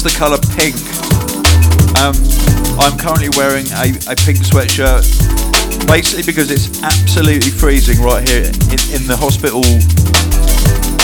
The 0.06 0.14
colour 0.14 0.38
pink. 0.54 0.78
Um, 1.98 2.14
I'm 2.78 2.94
currently 2.96 3.34
wearing 3.34 3.66
a, 3.74 3.90
a 4.06 4.16
pink 4.16 4.38
sweatshirt, 4.38 5.02
basically 5.88 6.22
because 6.22 6.52
it's 6.52 6.84
absolutely 6.84 7.50
freezing 7.50 8.00
right 8.06 8.22
here 8.30 8.46
in, 8.70 8.80
in 8.94 9.02
the 9.10 9.18
hospital 9.18 9.66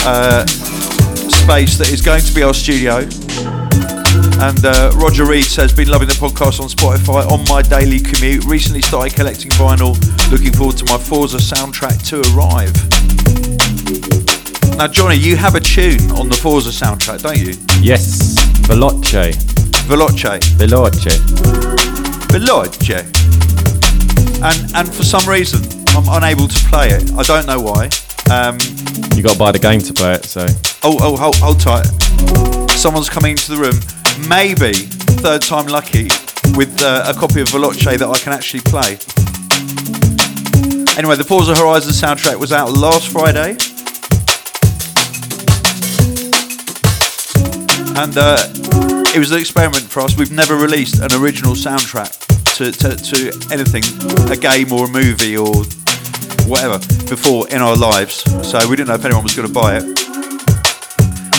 uh, 0.06 0.46
space 0.46 1.76
that 1.78 1.90
is 1.90 2.00
going 2.00 2.22
to 2.22 2.32
be 2.32 2.44
our 2.44 2.54
studio. 2.54 3.02
And 4.38 4.62
uh, 4.62 4.92
Roger 4.94 5.26
Reed 5.26 5.46
says, 5.46 5.72
been 5.72 5.88
loving 5.88 6.06
the 6.06 6.14
podcast 6.14 6.60
on 6.62 6.68
Spotify 6.68 7.26
on 7.26 7.42
my 7.48 7.62
daily 7.62 7.98
commute. 7.98 8.44
Recently 8.44 8.82
started 8.82 9.16
collecting 9.16 9.50
vinyl. 9.52 9.98
Looking 10.30 10.52
forward 10.52 10.78
to 10.78 10.84
my 10.84 10.98
Forza 10.98 11.38
soundtrack 11.38 12.06
to 12.14 12.22
arrive. 12.30 12.70
Now, 14.78 14.86
Johnny, 14.86 15.16
you 15.16 15.36
have 15.36 15.56
a 15.56 15.60
tune 15.60 16.10
on 16.12 16.28
the 16.28 16.36
Forza 16.36 16.70
soundtrack, 16.70 17.22
don't 17.22 17.38
you? 17.38 17.54
Yes, 17.82 18.31
Veloce. 18.68 19.32
Veloce. 19.88 20.38
Veloce. 20.58 21.14
Veloce. 22.32 22.98
And 24.42 24.74
and 24.74 24.94
for 24.94 25.04
some 25.04 25.28
reason, 25.28 25.60
I'm 25.96 26.08
unable 26.08 26.48
to 26.48 26.58
play 26.68 26.88
it. 26.88 27.12
I 27.14 27.22
don't 27.22 27.46
know 27.46 27.60
why. 27.60 27.88
Um, 28.30 28.58
You 29.16 29.22
got 29.22 29.32
to 29.34 29.38
buy 29.38 29.52
the 29.52 29.58
game 29.58 29.80
to 29.82 29.92
play 29.92 30.12
it, 30.14 30.24
so. 30.24 30.46
oh, 30.84 30.96
oh, 31.00 31.16
hold, 31.16 31.36
hold 31.36 31.60
tight. 31.60 31.84
Someone's 32.70 33.10
coming 33.10 33.32
into 33.32 33.50
the 33.54 33.58
room. 33.58 33.78
Maybe 34.28 34.72
third 35.22 35.42
time 35.42 35.66
lucky 35.66 36.08
with 36.56 36.82
uh, 36.82 37.04
a 37.06 37.14
copy 37.18 37.40
of 37.42 37.48
Veloce 37.48 37.98
that 37.98 38.08
I 38.08 38.18
can 38.18 38.32
actually 38.32 38.60
play. 38.62 38.98
Anyway, 40.98 41.16
the 41.16 41.24
Forza 41.24 41.54
Horizon 41.54 41.92
soundtrack 41.92 42.36
was 42.38 42.52
out 42.52 42.70
last 42.72 43.08
Friday. 43.08 43.56
And 47.94 48.16
uh, 48.16 48.48
it 49.14 49.18
was 49.18 49.30
an 49.32 49.38
experiment 49.38 49.84
for 49.84 50.00
us. 50.00 50.16
We've 50.16 50.32
never 50.32 50.56
released 50.56 51.00
an 51.00 51.12
original 51.12 51.52
soundtrack 51.52 52.18
to, 52.56 52.72
to, 52.72 52.96
to 52.96 53.52
anything, 53.52 53.82
a 54.30 54.36
game 54.36 54.72
or 54.72 54.86
a 54.86 54.88
movie 54.88 55.36
or 55.36 55.52
whatever, 56.48 56.78
before 57.08 57.48
in 57.50 57.58
our 57.58 57.76
lives. 57.76 58.22
So 58.48 58.58
we 58.68 58.76
didn't 58.76 58.88
know 58.88 58.94
if 58.94 59.04
anyone 59.04 59.22
was 59.22 59.36
going 59.36 59.46
to 59.46 59.54
buy 59.54 59.76
it. 59.76 59.84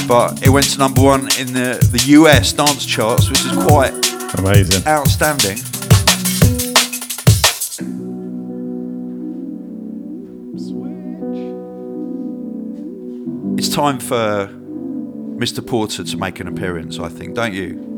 But 0.08 0.46
it 0.46 0.50
went 0.50 0.68
to 0.68 0.78
number 0.78 1.02
one 1.02 1.22
in 1.40 1.54
the, 1.54 1.80
the 1.92 2.04
US 2.20 2.54
dance 2.54 2.86
charts, 2.86 3.30
which 3.30 3.44
is 3.46 3.52
quite 3.52 3.94
Amazing. 4.38 4.86
outstanding. 4.88 5.58
It's 13.58 13.70
time 13.70 14.00
for 14.00 14.63
Mr. 15.38 15.66
Porter 15.66 16.04
to 16.04 16.18
make 16.18 16.40
an 16.40 16.48
appearance, 16.48 17.00
I 17.00 17.10
think, 17.10 17.36
don't 17.36 17.54
you? 17.54 17.92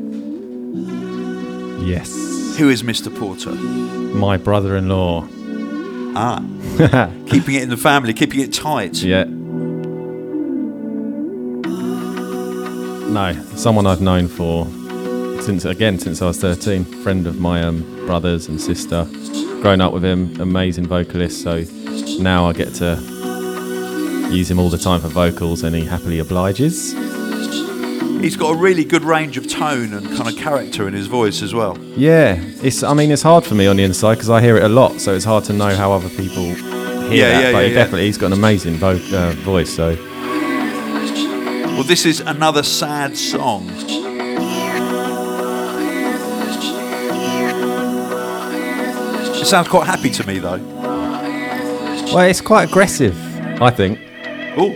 Yes. 1.84 2.14
Who 2.58 2.70
is 2.70 2.84
Mr. 2.84 3.16
Porter? 3.16 3.52
My 3.52 4.38
brother 4.38 4.76
in 4.78 4.90
law. 4.90 5.28
Ah, 6.18 6.44
keeping 7.28 7.56
it 7.56 7.64
in 7.64 7.70
the 7.70 7.78
family, 7.78 8.14
keeping 8.14 8.40
it 8.40 8.54
tight. 8.54 9.04
Yeah. 9.04 9.26
No, 13.12 13.34
someone 13.56 13.86
I've 13.86 14.02
known 14.02 14.28
for 14.28 14.66
since 15.42 15.64
again 15.66 16.00
since 16.00 16.22
I 16.22 16.26
was 16.26 16.40
13. 16.40 16.86
Friend 16.86 17.28
of 17.28 17.40
my 17.40 17.62
um, 17.62 17.84
brothers 18.06 18.48
and 18.48 18.60
sister. 18.60 19.08
Grown 19.62 19.80
up 19.82 19.94
with 19.94 20.04
him, 20.04 20.40
amazing 20.42 20.88
vocalist. 20.88 21.44
So 21.44 21.64
now 22.20 22.48
I 22.48 22.54
get 22.54 22.74
to 22.76 22.96
use 24.32 24.50
him 24.50 24.60
all 24.60 24.70
the 24.70 24.78
time 24.78 25.02
for 25.02 25.08
vocals, 25.08 25.64
and 25.64 25.76
he 25.76 25.86
happily 25.86 26.20
obliges. 26.20 26.94
He's 28.26 28.36
got 28.36 28.56
a 28.56 28.58
really 28.58 28.84
good 28.84 29.04
range 29.04 29.38
of 29.38 29.48
tone 29.48 29.94
and 29.94 30.08
kind 30.18 30.28
of 30.28 30.36
character 30.36 30.88
in 30.88 30.96
his 30.96 31.06
voice 31.06 31.44
as 31.44 31.54
well. 31.54 31.78
Yeah, 31.96 32.40
it's. 32.64 32.82
I 32.82 32.96
mean, 32.96 33.12
it's 33.12 33.22
hard 33.22 33.44
for 33.46 33.54
me 33.54 33.68
on 33.68 33.76
the 33.78 33.84
inside 33.84 34.16
because 34.16 34.32
I 34.32 34.42
hear 34.42 34.58
it 34.58 34.64
a 34.64 34.68
lot, 34.68 35.00
so 35.00 35.14
it's 35.14 35.26
hard 35.26 35.44
to 35.44 35.54
know 35.54 35.76
how 35.76 35.92
other 35.92 36.10
people 36.10 36.44
hear 36.46 36.56
Yeah, 36.56 37.30
that. 37.30 37.44
yeah, 37.44 37.52
but 37.52 37.60
yeah, 37.60 37.68
he 37.68 37.74
definitely, 37.76 38.06
he's 38.08 38.18
got 38.18 38.28
an 38.28 38.34
amazing 38.34 38.78
vo- 38.78 39.00
uh, 39.14 39.34
voice. 39.44 39.70
So 39.76 39.90
Well, 41.76 41.84
this 41.84 42.04
is 42.08 42.20
another 42.22 42.64
sad 42.64 43.16
song. 43.16 43.70
It 49.38 49.46
sounds 49.48 49.68
quite 49.68 49.86
happy 49.86 50.10
to 50.10 50.26
me 50.26 50.40
though. 50.40 50.58
well, 52.14 52.20
it's 52.22 52.42
quite 52.42 52.68
aggressive. 52.70 53.16
I 53.62 53.70
think. 53.70 54.00
Oh, 54.58 54.72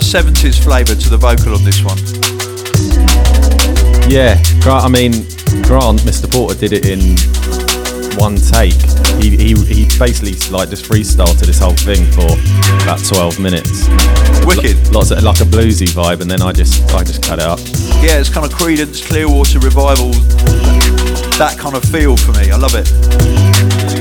of 0.00 0.06
70s 0.24 0.62
flavour 0.62 0.94
to 0.94 1.10
the 1.10 1.16
vocal 1.16 1.54
on 1.54 1.62
this 1.64 1.84
one. 1.84 1.98
Yeah. 4.08 4.40
I 4.64 4.88
mean, 4.88 5.12
Grant, 5.66 6.00
Mr. 6.02 6.30
Porter 6.30 6.58
did 6.58 6.72
it 6.72 6.86
in 6.86 7.16
one 8.16 8.36
take. 8.36 8.80
He, 9.20 9.36
he, 9.36 9.54
he 9.68 9.84
basically 9.98 10.32
like 10.50 10.70
just 10.70 10.84
freestyled 10.84 11.38
to 11.38 11.46
this 11.46 11.58
whole 11.58 11.74
thing 11.76 12.06
for 12.12 12.32
about 12.82 13.04
12 13.04 13.40
minutes. 13.40 13.88
Wicked. 14.46 14.92
Lots 14.92 15.10
of 15.10 15.22
like 15.22 15.40
a 15.40 15.44
bluesy 15.44 15.88
vibe, 15.88 16.22
and 16.22 16.30
then 16.30 16.40
I 16.40 16.52
just 16.52 16.82
I 16.94 17.04
just 17.04 17.22
cut 17.22 17.38
it 17.38 17.44
up. 17.44 17.60
Yeah, 18.00 18.18
it's 18.18 18.30
kind 18.30 18.46
of 18.46 18.52
Creedence, 18.52 19.06
Clearwater 19.06 19.58
Revival, 19.58 20.12
that 21.36 21.56
kind 21.58 21.76
of 21.76 21.84
feel 21.84 22.16
for 22.16 22.32
me. 22.32 22.50
I 22.50 22.56
love 22.56 22.74
it. 22.74 23.99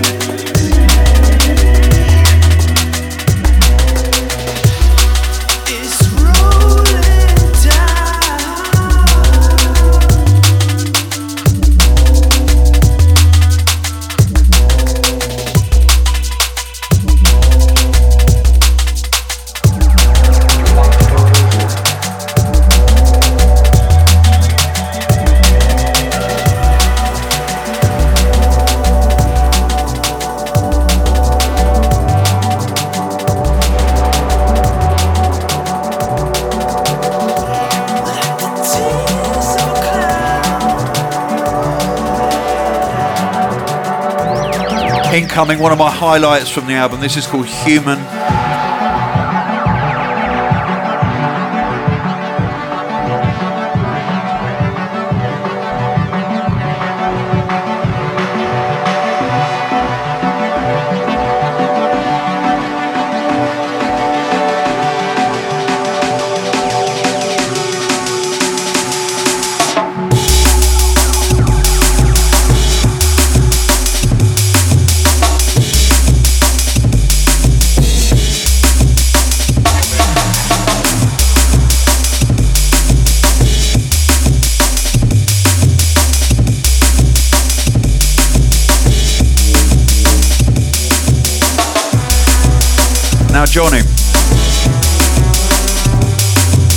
Incoming, 45.12 45.58
one 45.58 45.72
of 45.72 45.80
my 45.80 45.90
highlights 45.90 46.52
from 46.52 46.68
the 46.68 46.74
album. 46.74 47.00
This 47.00 47.18
is 47.18 47.26
called 47.26 47.48
Human. 47.48 47.98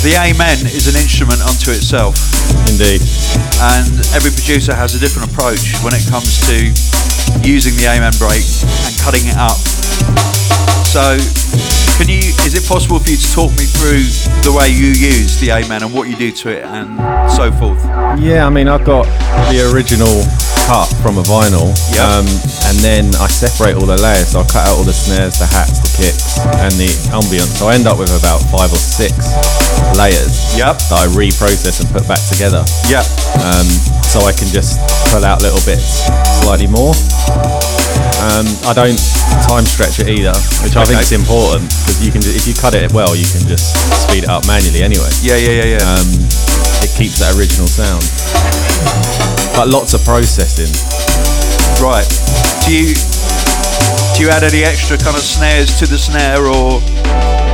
The 0.03 0.19
Amen 0.19 0.59
is 0.67 0.91
an 0.91 0.99
instrument 0.99 1.39
unto 1.39 1.71
itself, 1.71 2.19
Indeed. 2.67 2.99
and 3.63 4.03
every 4.11 4.35
producer 4.35 4.75
has 4.75 4.95
a 4.95 4.99
different 4.99 5.31
approach 5.31 5.79
when 5.79 5.95
it 5.95 6.03
comes 6.11 6.43
to 6.43 6.67
using 7.39 7.71
the 7.79 7.87
Amen 7.87 8.11
break 8.19 8.43
and 8.83 8.91
cutting 8.99 9.23
it 9.31 9.39
up. 9.39 9.55
So, 10.83 11.15
can 11.95 12.11
you? 12.11 12.19
Is 12.43 12.51
it 12.51 12.67
possible 12.67 12.99
for 12.99 13.09
you 13.09 13.15
to 13.15 13.29
talk 13.31 13.55
me 13.55 13.63
through 13.63 14.03
the 14.43 14.51
way 14.51 14.67
you 14.67 14.91
use 14.91 15.39
the 15.39 15.55
Amen 15.55 15.83
and 15.83 15.93
what 15.93 16.09
you 16.11 16.17
do 16.19 16.31
to 16.35 16.49
it 16.51 16.67
and 16.67 16.99
so 17.35 17.51
forth? 17.51 17.81
Yeah, 18.21 18.45
I 18.45 18.49
mean, 18.49 18.67
I've 18.67 18.85
got 18.85 19.05
the 19.49 19.65
original 19.73 20.21
cut 20.69 20.87
from 21.03 21.17
a 21.19 21.23
vinyl, 21.27 21.73
Yep. 21.91 22.05
um, 22.07 22.25
and 22.71 22.75
then 22.79 23.03
I 23.19 23.27
separate 23.27 23.75
all 23.75 23.85
the 23.85 23.99
layers. 23.99 24.31
So 24.31 24.39
I 24.41 24.43
cut 24.47 24.63
out 24.69 24.77
all 24.79 24.85
the 24.87 24.93
snares, 24.95 25.37
the 25.39 25.45
hats, 25.49 25.79
the 25.83 25.91
kicks, 25.97 26.39
and 26.63 26.71
the 26.79 26.87
ambience. 27.11 27.59
So 27.59 27.67
I 27.67 27.75
end 27.75 27.87
up 27.87 27.97
with 27.99 28.13
about 28.15 28.39
five 28.47 28.71
or 28.71 28.79
six 28.79 29.13
layers 29.99 30.55
Yep. 30.55 30.77
that 30.89 30.99
I 31.03 31.05
reprocess 31.11 31.81
and 31.81 31.89
put 31.91 32.07
back 32.07 32.21
together. 32.29 32.63
Yep. 32.87 33.05
um, 33.43 33.67
so 34.07 34.21
I 34.23 34.31
can 34.31 34.47
just 34.53 34.77
pull 35.09 35.25
out 35.25 35.41
little 35.41 35.59
bits 35.65 36.05
slightly 36.45 36.67
more. 36.67 36.93
Um, 38.23 38.47
I 38.63 38.71
don't 38.71 38.95
time 39.43 39.65
stretch 39.65 39.99
it 39.99 40.07
either, 40.07 40.31
which 40.63 40.77
I 40.77 40.85
think 40.85 41.01
is 41.01 41.11
important 41.11 41.67
because 41.67 41.99
you 41.99 42.11
can 42.13 42.21
if 42.23 42.47
you 42.47 42.53
cut 42.53 42.73
it 42.73 42.93
well, 42.93 43.15
you 43.17 43.25
can 43.27 43.43
just 43.49 43.75
speed 44.07 44.23
it 44.23 44.29
up 44.29 44.47
manually 44.47 44.79
anyway. 44.81 45.09
Yeah, 45.21 45.35
yeah, 45.35 45.59
yeah, 45.65 45.75
yeah. 45.75 45.83
Um, 45.83 46.07
it 46.83 46.91
keeps 46.97 47.19
that 47.19 47.35
original 47.39 47.67
sound, 47.67 48.03
but 49.55 49.67
lots 49.69 49.93
of 49.93 50.03
processing. 50.03 50.69
right. 51.81 52.05
Do 52.65 52.73
you 52.75 52.93
do 54.15 54.23
you 54.23 54.29
add 54.29 54.43
any 54.43 54.63
extra 54.63 54.97
kind 54.97 55.15
of 55.15 55.23
snares 55.23 55.77
to 55.79 55.85
the 55.85 55.97
snare 55.97 56.45
or? 56.45 56.79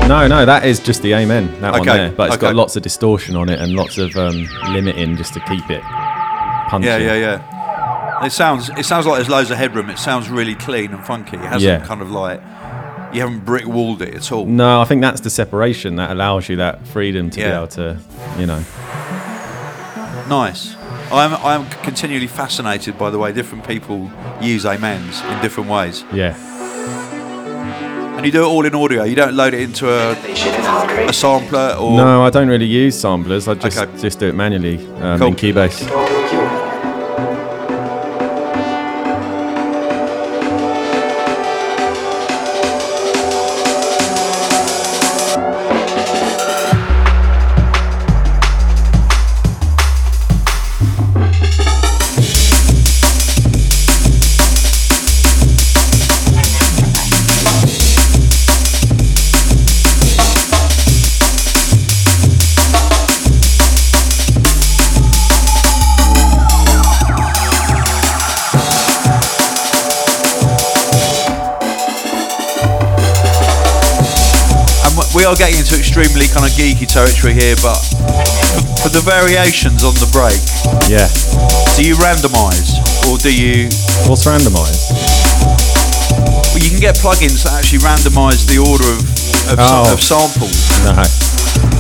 No, 0.08 0.28
no, 0.28 0.46
that 0.46 0.66
is 0.66 0.80
just 0.80 1.02
the 1.04 1.14
amen. 1.14 1.48
That 1.62 1.72
one 1.74 1.82
Okay, 1.82 1.98
there, 1.98 2.12
but 2.12 2.28
it's 2.28 2.36
okay. 2.38 2.48
got 2.48 2.56
lots 2.56 2.76
of 2.76 2.82
distortion 2.84 3.36
on 3.36 3.48
it 3.50 3.60
and 3.60 3.74
lots 3.74 3.98
of 3.98 4.16
um, 4.18 4.48
limiting 4.70 5.16
just 5.18 5.34
to 5.36 5.40
keep 5.42 5.70
it 5.70 5.82
punching. 5.84 6.88
Yeah, 6.90 6.98
yeah, 6.98 7.16
yeah. 7.16 8.26
It 8.26 8.32
sounds 8.32 8.70
it 8.72 8.86
sounds 8.86 9.06
like 9.06 9.18
there's 9.18 9.30
loads 9.30 9.52
of 9.52 9.58
headroom. 9.58 9.90
It 9.90 9.98
sounds 10.00 10.30
really 10.30 10.56
clean 10.56 10.92
and 10.94 11.06
funky. 11.06 11.38
It 11.38 11.44
hasn't 11.44 11.62
Yeah. 11.64 11.86
kind 11.86 12.02
of 12.02 12.12
like 12.12 12.42
you 13.14 13.22
haven't 13.22 13.46
brick 13.46 13.66
walled 13.66 14.02
it 14.02 14.14
at 14.14 14.32
all. 14.32 14.46
No, 14.46 14.82
I 14.82 14.86
think 14.86 15.02
that's 15.02 15.22
the 15.22 15.30
separation 15.30 15.96
that 15.96 16.12
allows 16.12 16.50
you 16.50 16.58
that 16.58 16.86
freedom 16.88 17.30
to 17.32 17.38
be 17.38 17.44
able 17.44 17.68
to, 17.70 17.98
you 18.38 18.46
know. 18.46 18.64
Nice. 20.30 20.76
I'm 21.12 21.34
I'm 21.44 21.68
continually 21.84 22.28
fascinated 22.28 22.98
by 22.98 23.10
the 23.10 23.18
way 23.18 23.32
different 23.34 23.68
people 23.68 24.12
use 24.42 24.66
amens 24.66 25.22
in 25.22 25.42
different 25.42 25.70
ways. 25.70 26.04
Yeah. 26.14 26.36
And 28.16 28.26
you 28.26 28.32
do 28.32 28.44
it 28.44 28.48
all 28.48 28.66
in 28.66 28.76
audio. 28.76 29.04
You 29.06 29.16
don't 29.16 29.34
load 29.34 29.54
it 29.54 29.62
into 29.62 29.90
a, 29.90 30.12
a 31.08 31.14
sampler 31.14 31.76
or 31.80 31.96
No, 31.98 32.22
I 32.24 32.30
don't 32.30 32.50
really 32.50 32.66
use 32.66 33.00
samplers. 33.00 33.48
I 33.48 33.54
just 33.56 33.78
Okay. 33.78 33.98
just 34.02 34.20
do 34.20 34.28
it 34.28 34.36
manually 34.36 34.78
um, 34.98 35.18
Cool. 35.20 35.28
in 35.30 35.36
Cubase. 35.36 36.29
Getting 75.40 75.60
into 75.64 75.80
extremely 75.80 76.28
kind 76.28 76.44
of 76.44 76.52
geeky 76.52 76.84
territory 76.84 77.32
here, 77.32 77.56
but 77.64 77.80
for, 77.80 78.60
for 78.84 78.90
the 78.92 79.00
variations 79.08 79.88
on 79.88 79.96
the 80.04 80.10
break, 80.12 80.36
Yeah. 80.92 81.08
do 81.80 81.88
you 81.88 81.96
randomize 81.96 82.76
or 83.08 83.16
do 83.24 83.32
you? 83.32 83.72
What's 84.12 84.28
randomized? 84.28 84.92
Well, 86.52 86.60
you 86.60 86.68
can 86.70 86.84
get 86.84 87.00
plugins 87.00 87.48
that 87.48 87.56
actually 87.56 87.80
randomize 87.88 88.44
the 88.52 88.60
order 88.60 88.84
of 88.92 89.00
of, 89.50 89.58
Oh. 89.58 89.94
of 89.96 90.04
samples, 90.04 90.54
No. 90.86 90.94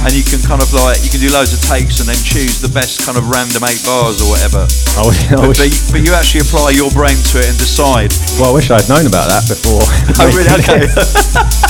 and 0.07 0.11
you 0.15 0.23
can 0.23 0.39
kind 0.41 0.57
of 0.63 0.71
like 0.73 1.03
you 1.03 1.11
can 1.11 1.19
do 1.19 1.29
loads 1.29 1.51
of 1.53 1.59
takes 1.61 1.99
and 1.99 2.07
then 2.09 2.17
choose 2.23 2.57
the 2.63 2.71
best 2.71 3.03
kind 3.05 3.17
of 3.19 3.27
random 3.29 3.61
eight 3.67 3.83
bars 3.83 4.23
or 4.23 4.29
whatever. 4.31 4.63
I 4.97 5.03
wish, 5.05 5.19
I 5.29 5.35
But, 5.35 5.47
wish, 5.51 5.57
but, 5.59 5.67
you, 5.69 5.77
but 5.91 6.01
you 6.07 6.11
actually 6.15 6.41
apply 6.47 6.71
your 6.79 6.89
brain 6.95 7.17
to 7.35 7.35
it 7.43 7.45
and 7.51 7.57
decide. 7.59 8.15
well, 8.39 8.49
I 8.49 8.53
wish 8.55 8.71
I'd 8.71 8.87
known 8.89 9.05
about 9.05 9.27
that 9.27 9.45
before. 9.51 9.83
Oh, 10.17 10.31
really? 10.33 10.49
Okay. 10.63 10.87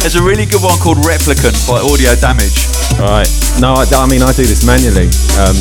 There's 0.00 0.14
a 0.14 0.22
really 0.22 0.46
good 0.46 0.62
one 0.62 0.78
called 0.78 0.98
Replicant 0.98 1.68
by 1.68 1.80
Audio 1.80 2.14
Damage. 2.14 2.68
right. 2.98 3.28
No, 3.60 3.74
I, 3.74 3.84
I 3.84 4.06
mean 4.08 4.22
I 4.22 4.32
do 4.32 4.46
this 4.46 4.64
manually. 4.64 5.10
Um, 5.36 5.58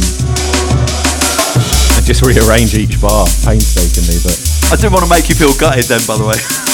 and 1.97 2.05
just 2.05 2.21
rearrange 2.23 2.73
each 2.75 3.01
bar 3.01 3.25
painstakingly, 3.43 4.21
but 4.23 4.37
I 4.71 4.75
didn't 4.75 4.93
want 4.93 5.03
to 5.05 5.09
make 5.09 5.27
you 5.27 5.35
feel 5.35 5.53
gutted 5.57 5.85
then, 5.85 6.01
by 6.07 6.17
the 6.17 6.25
way. 6.25 6.37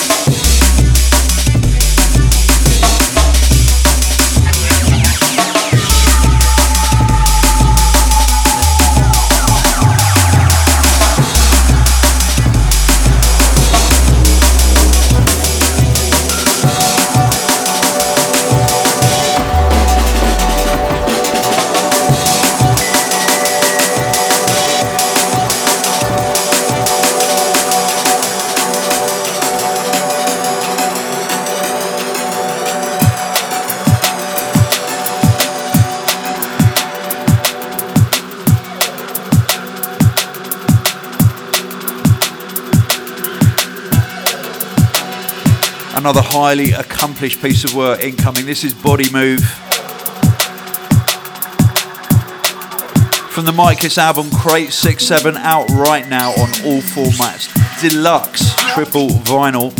highly 46.35 46.71
accomplished 46.71 47.39
piece 47.43 47.63
of 47.63 47.75
work 47.75 47.99
incoming. 48.03 48.47
This 48.47 48.63
is 48.63 48.73
Body 48.73 49.05
Move. 49.13 49.39
From 53.29 53.45
the 53.45 53.51
Mitekiss 53.51 53.99
album 53.99 54.31
Crate 54.31 54.73
67 54.73 55.37
out 55.37 55.69
right 55.69 56.09
now 56.09 56.31
on 56.31 56.49
all 56.65 56.81
formats. 56.81 57.53
Deluxe 57.79 58.55
triple 58.73 59.09
vinyl. 59.09 59.71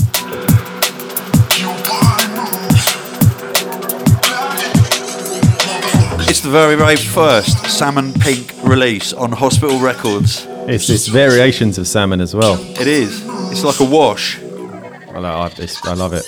It's 6.30 6.42
the 6.42 6.52
very, 6.52 6.76
very 6.76 6.98
first 6.98 7.66
Salmon 7.66 8.14
Pink 8.14 8.54
release 8.64 9.12
on 9.12 9.32
Hospital 9.32 9.80
Records. 9.80 10.46
It's 10.68 10.86
this 10.86 11.08
variations 11.08 11.80
of 11.80 11.88
salmon 11.88 12.22
as 12.22 12.36
well. 12.36 12.60
It 12.80 12.86
is. 12.86 13.24
It's 13.52 13.64
like 13.64 13.80
a 13.80 13.86
wash. 13.92 14.40
I, 14.40 15.18
I, 15.18 15.68
I 15.86 15.94
love 15.96 16.14
it. 16.14 16.26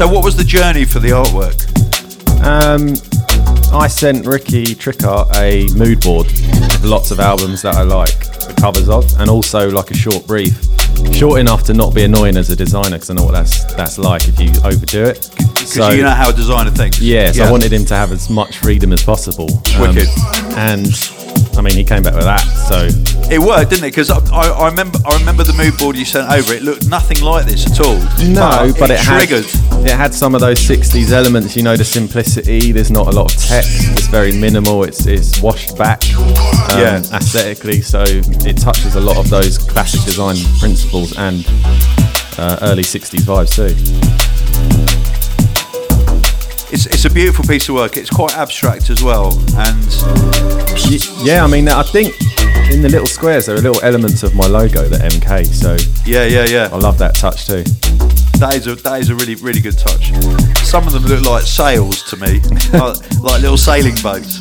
So, 0.00 0.08
what 0.08 0.24
was 0.24 0.34
the 0.34 0.44
journey 0.44 0.86
for 0.86 0.98
the 0.98 1.10
artwork? 1.10 1.60
Um, 2.42 2.94
I 3.78 3.86
sent 3.86 4.24
Ricky 4.24 4.74
Trickart 4.74 5.28
a 5.36 5.68
mood 5.76 6.00
board 6.00 6.24
with 6.24 6.84
lots 6.84 7.10
of 7.10 7.20
albums 7.20 7.60
that 7.60 7.74
I 7.74 7.82
like, 7.82 8.18
the 8.18 8.56
covers 8.58 8.88
of, 8.88 9.04
and 9.20 9.28
also 9.28 9.70
like 9.70 9.90
a 9.90 9.94
short 9.94 10.26
brief, 10.26 10.58
short 11.12 11.38
enough 11.38 11.64
to 11.64 11.74
not 11.74 11.94
be 11.94 12.04
annoying 12.04 12.38
as 12.38 12.48
a 12.48 12.56
designer 12.56 12.96
because 12.96 13.10
I 13.10 13.14
know 13.14 13.24
what 13.24 13.32
that's 13.32 13.62
that's 13.74 13.98
like 13.98 14.26
if 14.26 14.40
you 14.40 14.48
overdo 14.64 15.04
it. 15.04 15.28
Because 15.36 15.94
you 15.94 16.02
know 16.02 16.08
how 16.08 16.30
a 16.30 16.32
designer 16.32 16.70
thinks. 16.70 16.98
Yes, 16.98 17.38
I 17.38 17.50
wanted 17.50 17.70
him 17.70 17.84
to 17.84 17.94
have 17.94 18.10
as 18.10 18.30
much 18.30 18.56
freedom 18.56 18.94
as 18.94 19.04
possible. 19.04 19.50
Um, 19.76 19.82
Wicked. 19.82 20.08
And 20.56 20.86
I 21.60 21.62
mean, 21.62 21.74
he 21.74 21.84
came 21.84 22.02
back 22.02 22.14
with 22.14 22.24
that. 22.24 22.40
So 22.40 22.88
It 23.30 23.38
worked, 23.38 23.68
didn't 23.68 23.84
it? 23.84 23.90
Because 23.90 24.08
I, 24.10 24.16
I, 24.34 24.48
I 24.48 24.68
remember 24.70 24.98
I 25.04 25.18
remember 25.18 25.44
the 25.44 25.52
mood 25.52 25.76
board 25.76 25.94
you 25.94 26.06
sent 26.06 26.26
over. 26.32 26.54
It 26.54 26.62
looked 26.62 26.88
nothing 26.88 27.20
like 27.20 27.44
this 27.44 27.66
at 27.70 27.84
all. 27.86 27.98
no, 28.26 28.72
but, 28.78 28.90
it, 28.90 29.00
triggered. 29.00 29.44
had 29.44 29.86
it 29.86 29.92
had 29.92 30.14
some 30.14 30.34
of 30.34 30.40
those 30.40 30.58
'60s 30.58 31.12
elements. 31.12 31.54
You 31.56 31.62
know, 31.62 31.76
the 31.76 31.84
simplicity. 31.84 32.72
There's 32.72 32.90
not 32.90 33.08
a 33.08 33.10
lot 33.10 33.34
of 33.34 33.38
text. 33.38 33.92
It's 33.92 34.06
very 34.06 34.32
minimal. 34.32 34.84
It's 34.84 35.04
it's 35.06 35.42
washed 35.42 35.76
back. 35.76 36.02
um, 36.72 36.80
Yeah. 36.80 37.02
aesthetically, 37.12 37.82
so 37.82 38.04
it 38.06 38.56
touches 38.56 38.94
a 38.94 39.00
lot 39.00 39.18
of 39.18 39.28
those 39.28 39.58
classic 39.58 40.00
design 40.06 40.36
principles 40.60 41.12
and 41.18 41.44
uh, 42.38 42.56
early 42.62 42.84
'60s 42.84 43.20
vibes 43.20 43.52
too. 43.54 44.89
It's, 46.72 46.86
it's 46.86 47.04
a 47.04 47.10
beautiful 47.10 47.44
piece 47.44 47.68
of 47.68 47.74
work. 47.74 47.96
It's 47.96 48.10
quite 48.10 48.36
abstract 48.36 48.90
as 48.90 49.02
well, 49.02 49.32
and 49.56 49.84
Yeah, 51.26 51.42
I 51.44 51.48
mean, 51.50 51.68
I 51.68 51.82
think 51.82 52.14
in 52.70 52.80
the 52.82 52.88
little 52.88 53.06
squares 53.06 53.46
there 53.46 53.56
are 53.56 53.60
little 53.60 53.82
elements 53.82 54.22
of 54.22 54.34
my 54.34 54.46
logo, 54.46 54.88
the 54.88 54.98
MK. 54.98 55.46
So 55.46 55.76
yeah, 56.08 56.24
yeah, 56.26 56.44
yeah. 56.46 56.68
I 56.72 56.76
love 56.76 56.98
that 56.98 57.16
touch 57.16 57.46
too. 57.46 57.64
That 58.38 58.54
is 58.54 58.66
a 58.68 58.76
that 58.76 59.00
is 59.00 59.10
a 59.10 59.14
really 59.16 59.34
really 59.34 59.60
good 59.60 59.76
touch. 59.76 60.12
Some 60.64 60.86
of 60.86 60.92
them 60.92 61.04
look 61.04 61.24
like 61.24 61.42
sails 61.42 62.02
to 62.10 62.16
me, 62.16 62.40
like, 62.72 62.96
like 63.20 63.42
little 63.42 63.58
sailing 63.58 63.96
boats. 64.02 64.38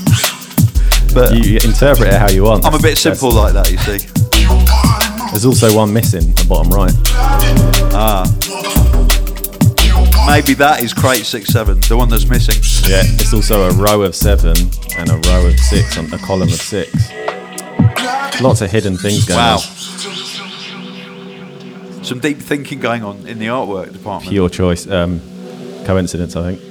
But 1.13 1.34
You 1.44 1.56
interpret 1.63 2.10
it 2.10 2.13
how 2.13 2.30
you 2.30 2.44
want. 2.44 2.63
I'm 2.65 2.76
a 2.76 2.78
bit 2.78 2.96
That's- 2.98 3.20
simple 3.20 3.32
like 3.32 3.54
that, 3.54 3.72
you 3.72 3.78
see. 3.80 4.06
There's 5.32 5.46
also 5.46 5.76
one 5.76 5.92
missing, 5.92 6.32
the 6.34 6.46
bottom 6.48 6.72
right. 6.72 6.94
Ah. 7.92 8.26
Maybe 10.30 10.54
that 10.56 10.82
is 10.84 10.94
crate 10.94 11.26
six 11.26 11.50
seven, 11.50 11.80
the 11.82 11.98
one 11.98 12.08
that's 12.10 12.28
missing. 12.30 12.56
Yeah, 12.89 13.02
it's 13.04 13.34
also 13.34 13.63
a 13.68 13.74
row 13.74 14.04
of 14.04 14.15
seven 14.15 14.56
and 14.98 15.10
a 15.10 15.15
row 15.30 15.48
of 15.48 15.58
six, 15.60 15.98
on 15.98 16.06
a 16.13 16.18
column 16.20 16.50
of 16.50 16.54
six. 16.54 16.92
Lots 18.42 18.62
of 18.62 18.70
hidden 18.72 18.96
things 18.98 19.26
going 19.26 19.38
Wow. 19.39 19.56
on. 19.56 19.60
Some 22.04 22.20
deep 22.20 22.38
thinking 22.39 22.80
going 22.80 23.04
on 23.04 23.28
in 23.28 23.39
the 23.39 23.48
artwork 23.48 23.92
department. 23.92 24.30
Pure 24.32 24.50
choice, 24.50 24.88
um, 24.88 25.20
coincidence, 25.86 26.36
I 26.36 26.54
think. 26.56 26.62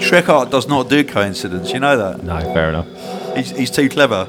Shrek 0.00 0.28
Art 0.28 0.50
does 0.50 0.68
not 0.68 0.88
do 0.88 1.02
coincidence, 1.04 1.72
you 1.72 1.80
know 1.80 1.96
that. 1.96 2.22
No, 2.22 2.38
fair 2.54 2.68
enough. 2.68 2.86
He's, 3.36 3.50
he's 3.50 3.70
too 3.70 3.88
clever. 3.88 4.26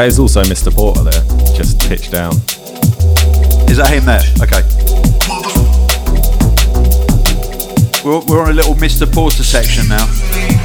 That 0.00 0.08
is 0.08 0.18
also 0.18 0.42
Mr. 0.44 0.74
Porter 0.74 1.02
there, 1.02 1.22
just 1.54 1.78
pitched 1.86 2.10
down. 2.10 2.32
Is 3.68 3.76
that 3.76 3.90
him 3.92 4.06
there? 4.06 4.22
Okay. 4.40 4.62
We're, 8.02 8.24
we're 8.24 8.42
on 8.42 8.48
a 8.48 8.54
little 8.54 8.72
Mr. 8.76 9.04
Porter 9.12 9.42
section 9.42 9.88
now. 9.88 10.59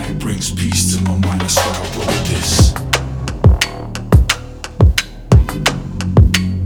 Emotive. 0.00 0.18
Brings 0.18 0.50
peace 0.50 0.96
to 0.96 1.02
my 1.04 1.16
mind, 1.18 1.40
that's 1.40 1.56
why 1.56 1.64
I 1.64 1.98
wrote 1.98 2.26
this. 2.26 2.72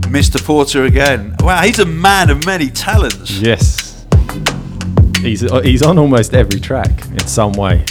Mr. 0.09 0.43
Porter 0.43 0.85
again. 0.85 1.35
Wow, 1.41 1.61
he's 1.61 1.79
a 1.79 1.85
man 1.85 2.29
of 2.29 2.45
many 2.45 2.69
talents. 2.69 3.31
Yes. 3.31 4.05
He's, 5.19 5.43
uh, 5.43 5.61
he's 5.61 5.81
on 5.81 5.97
almost 5.97 6.33
every 6.33 6.59
track 6.59 7.05
in 7.07 7.27
some 7.27 7.53
way. 7.53 7.83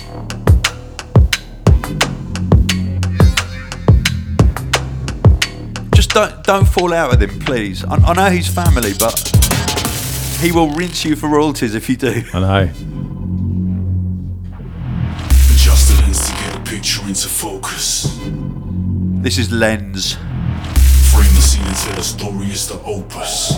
Just 5.95 6.11
don't 6.11 6.45
don't 6.45 6.66
fall 6.66 6.92
out 6.92 7.11
with 7.11 7.22
him, 7.22 7.38
please. 7.40 7.84
I, 7.84 7.97
I 7.97 8.12
know 8.14 8.30
he's 8.30 8.49
family, 8.49 8.92
but 8.99 9.18
he 10.40 10.53
will 10.53 10.70
rinse 10.70 11.05
you 11.05 11.16
for 11.16 11.28
royalties 11.28 11.74
if 11.74 11.88
you 11.88 11.97
do. 11.97 12.22
I 12.32 12.40
know. 12.40 12.93
Into 17.24 17.34
focus. 17.34 18.18
This 19.22 19.38
is 19.38 19.50
Lens. 19.50 20.14
Frame 21.10 21.34
the 21.34 21.40
scene 21.40 21.62
and 21.62 21.76
tell 21.76 21.98
a 21.98 22.02
story, 22.02 22.46
it's 22.46 22.66
the 22.66 22.80
opus. 22.82 23.52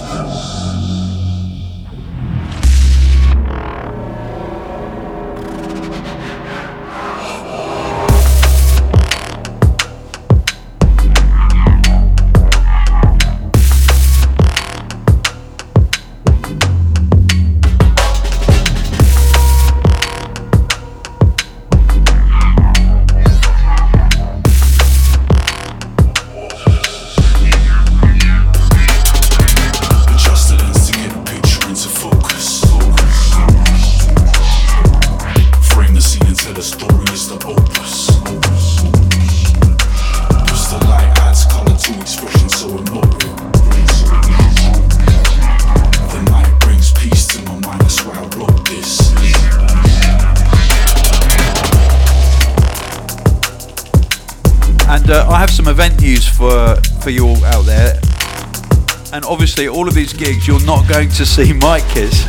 Obviously, 59.59 59.75
all 59.75 59.89
of 59.89 59.95
these 59.95 60.13
gigs, 60.13 60.47
you're 60.47 60.63
not 60.67 60.87
going 60.87 61.09
to 61.09 61.25
see 61.25 61.45
Mitekiss, 61.55 62.29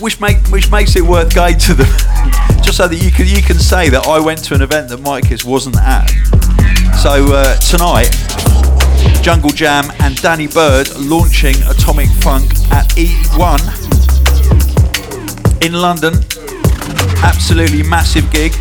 which 0.00 0.18
make 0.22 0.38
which 0.46 0.70
makes 0.70 0.96
it 0.96 1.02
worth 1.02 1.34
going 1.34 1.58
to 1.58 1.74
them, 1.74 1.86
just 2.62 2.78
so 2.78 2.88
that 2.88 2.98
you 2.98 3.10
can 3.10 3.26
you 3.26 3.42
can 3.42 3.58
say 3.58 3.90
that 3.90 4.06
I 4.06 4.18
went 4.18 4.42
to 4.44 4.54
an 4.54 4.62
event 4.62 4.88
that 4.88 5.00
Mitekiss 5.00 5.44
wasn't 5.44 5.76
at. 5.76 6.08
So 6.96 7.26
uh, 7.28 7.56
tonight, 7.56 8.08
Jungle 9.22 9.50
Jam 9.50 9.92
and 10.00 10.16
Danny 10.22 10.46
Bird 10.46 10.96
launching 10.96 11.56
Atomic 11.68 12.08
Funk 12.08 12.50
at 12.72 12.88
E1 12.96 13.60
in 15.62 15.74
London. 15.74 16.14
Absolutely 17.22 17.82
massive 17.82 18.32
gig. 18.32 18.52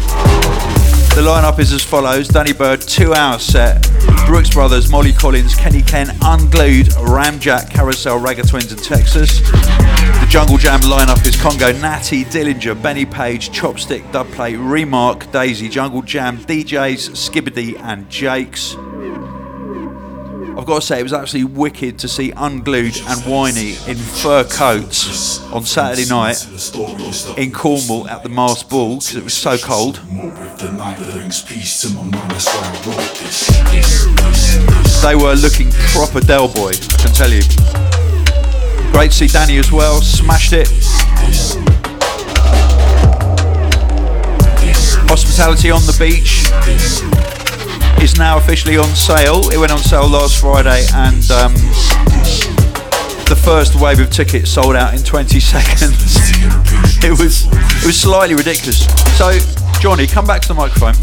The 1.16 1.24
lineup 1.24 1.60
is 1.60 1.72
as 1.72 1.82
follows 1.82 2.28
Danny 2.28 2.52
Bird, 2.52 2.82
two 2.82 3.14
hour 3.14 3.40
set. 3.40 3.97
Brookes 4.26 4.50
Brothers, 4.50 4.90
Mollie 4.90 5.14
Collins, 5.14 5.56
Kenny 5.56 5.82
Ken, 5.82 6.08
Unglued, 6.22 6.88
Ramjack, 6.88 7.70
Carousel, 7.70 8.20
Ragga 8.20 8.48
Twins, 8.48 8.72
and 8.72 8.84
Texas. 8.84 9.40
The 9.40 10.28
Jungle 10.30 10.58
Jam 10.58 10.82
lineup 10.82 11.26
is 11.26 11.36
Congo, 11.42 11.72
Natty, 11.80 12.26
Dillinja, 12.26 12.82
Benny 12.82 13.06
Page, 13.06 13.50
Chopstick, 13.50 14.04
Dubplate, 14.12 14.58
Remarc, 14.58 15.32
Daisy, 15.32 15.70
Jungle 15.70 16.02
Jam, 16.02 16.38
DJs, 16.38 17.12
Skibadee, 17.12 17.80
and 17.80 18.10
Jakes. 18.10 18.76
I've 20.68 20.74
got 20.74 20.82
to 20.82 20.88
say, 20.88 21.00
it 21.00 21.04
was 21.04 21.14
actually 21.14 21.46
wicked 21.46 21.98
to 22.00 22.10
see 22.10 22.34
Unglued 22.36 22.98
and 23.08 23.22
Whiney 23.22 23.78
in 23.88 23.96
fur 23.96 24.44
coats 24.44 25.42
on 25.54 25.64
Saturday 25.64 26.10
night 26.10 26.46
in 27.38 27.54
Cornwall 27.54 28.06
at 28.10 28.22
the 28.22 28.28
Mars 28.28 28.64
Ball 28.64 28.96
because 28.96 29.16
it 29.16 29.24
was 29.24 29.34
so 29.34 29.58
cold. 29.58 29.96
They 35.02 35.16
were 35.16 35.36
looking 35.36 35.72
proper 35.94 36.20
Del 36.20 36.50
Boy, 36.54 36.72
I 36.72 36.98
can 37.00 37.14
tell 37.14 37.32
you. 37.32 37.44
Great 38.92 39.12
to 39.12 39.18
see 39.18 39.28
Danny 39.28 39.60
as 39.60 39.72
well, 39.72 40.02
smashed 40.02 40.52
it. 40.52 40.68
Hospitality 45.08 45.72
on 45.72 45.80
the 45.86 45.96
beach 45.98 47.17
is 48.02 48.18
now 48.18 48.38
officially 48.38 48.78
on 48.78 48.88
sale. 48.96 49.50
It 49.50 49.58
went 49.58 49.72
on 49.72 49.80
sale 49.80 50.08
last 50.08 50.40
Friday 50.40 50.86
and 50.94 51.30
um, 51.32 51.54
the 53.26 53.40
first 53.44 53.76
wave 53.76 54.00
of 54.00 54.10
tickets 54.10 54.52
sold 54.52 54.76
out 54.76 54.94
in 54.94 55.04
20 55.04 55.40
seconds. 55.54 56.16
it 57.04 57.12
was 57.18 57.46
it 57.84 57.86
was 57.86 58.00
slightly 58.00 58.36
ridiculous. 58.36 58.86
So 59.18 59.38
Johnny, 59.80 60.08
come 60.08 60.26
back 60.26 60.42
to 60.42 60.48
the 60.48 60.54
microphone. 60.54 60.96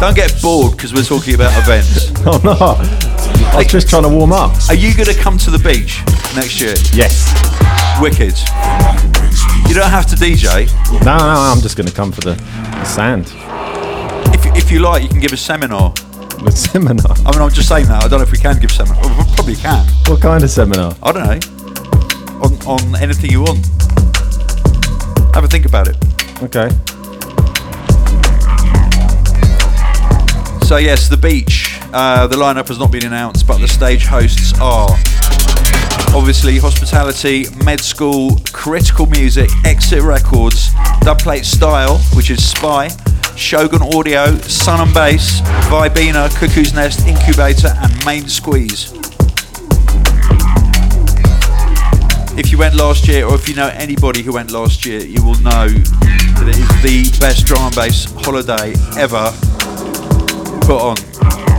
Don't 0.00 0.16
get 0.16 0.40
bored 0.42 0.72
because 0.72 0.92
we're 0.92 1.02
talking 1.04 1.34
about 1.34 1.52
events. 1.62 2.10
Oh 2.22 2.38
no! 2.44 2.52
I 3.52 3.56
was 3.56 3.66
just 3.68 3.88
trying 3.88 4.02
to 4.02 4.10
warm 4.10 4.32
up. 4.32 4.54
Are 4.68 4.74
you 4.74 4.94
going 4.94 5.08
to 5.08 5.18
come 5.18 5.38
to 5.38 5.50
the 5.50 5.58
beach 5.58 6.02
next 6.36 6.60
year? 6.60 6.74
Yes. 6.92 7.32
Wicked. 7.98 8.36
You 9.66 9.74
don't 9.74 9.88
have 9.90 10.04
to 10.08 10.16
DJ. 10.16 10.68
No, 11.02 11.16
no, 11.16 11.24
I'm 11.24 11.62
just 11.62 11.78
going 11.78 11.86
to 11.86 11.94
come 11.94 12.12
for 12.12 12.20
the, 12.20 12.34
the 12.34 12.84
sand. 12.84 13.32
If, 14.60 14.70
you 14.70 14.80
like, 14.80 15.02
you 15.02 15.08
can 15.08 15.18
give 15.18 15.32
a 15.32 15.36
seminar. 15.36 15.92
A 16.46 16.52
seminar. 16.52 17.16
I 17.26 17.32
mean, 17.32 17.40
I'm 17.42 17.50
just 17.50 17.68
saying 17.68 17.86
that. 17.86 18.04
I 18.04 18.08
don't 18.08 18.20
know 18.20 18.24
if 18.24 18.30
we 18.30 18.38
can 18.38 18.58
give 18.60 18.70
seminar. 18.70 19.00
We 19.02 19.24
probably 19.34 19.56
can. 19.56 19.84
What 20.06 20.20
kind 20.20 20.44
of 20.44 20.50
seminar? 20.50 20.94
I 21.02 21.12
don't 21.12 21.24
know. 21.24 21.40
On, 22.40 22.52
on 22.66 23.02
anything 23.02 23.30
you 23.30 23.40
want. 23.42 23.66
Have 25.34 25.44
a 25.44 25.48
think 25.48 25.66
about 25.66 25.88
it. 25.88 25.96
Okay. 26.42 26.68
So 30.66 30.76
yes, 30.76 31.08
the 31.08 31.18
beach. 31.20 31.80
Uh, 31.92 32.28
the 32.28 32.36
lineup 32.36 32.68
has 32.68 32.78
not 32.78 32.92
been 32.92 33.04
announced, 33.04 33.46
but 33.46 33.58
the 33.58 33.66
stage 33.66 34.06
hosts 34.06 34.52
are 34.60 34.90
obviously 36.14 36.58
Hospitality, 36.58 37.46
Med 37.64 37.80
School, 37.80 38.38
Critical 38.52 39.06
Music, 39.06 39.50
Exit 39.64 40.02
Records, 40.02 40.68
Dubplate 41.02 41.44
Style, 41.44 41.98
which 42.14 42.30
is 42.30 42.48
Spy, 42.48 42.88
Shogun 43.36 43.82
Audio, 43.82 44.36
Sun 44.38 44.80
and 44.80 44.94
Bass, 44.94 45.40
Vibina, 45.68 46.28
Cuckoo's 46.34 46.72
Nest, 46.74 47.06
Incubator, 47.06 47.68
and 47.68 48.04
Main 48.04 48.28
Squeeze. 48.28 48.92
If 52.38 52.50
you 52.50 52.58
went 52.58 52.74
last 52.74 53.06
year, 53.08 53.26
or 53.26 53.34
if 53.34 53.48
you 53.48 53.54
know 53.54 53.68
anybody 53.68 54.22
who 54.22 54.32
went 54.32 54.50
last 54.50 54.86
year, 54.86 55.00
you 55.00 55.22
will 55.24 55.38
know 55.40 55.68
that 55.68 56.46
it 56.48 56.56
is 56.56 56.82
the 56.82 57.20
best 57.20 57.46
drum 57.46 57.62
and 57.62 57.74
bass 57.74 58.04
holiday 58.24 58.74
ever 58.96 59.32
put 60.62 60.80
on. 60.80 61.49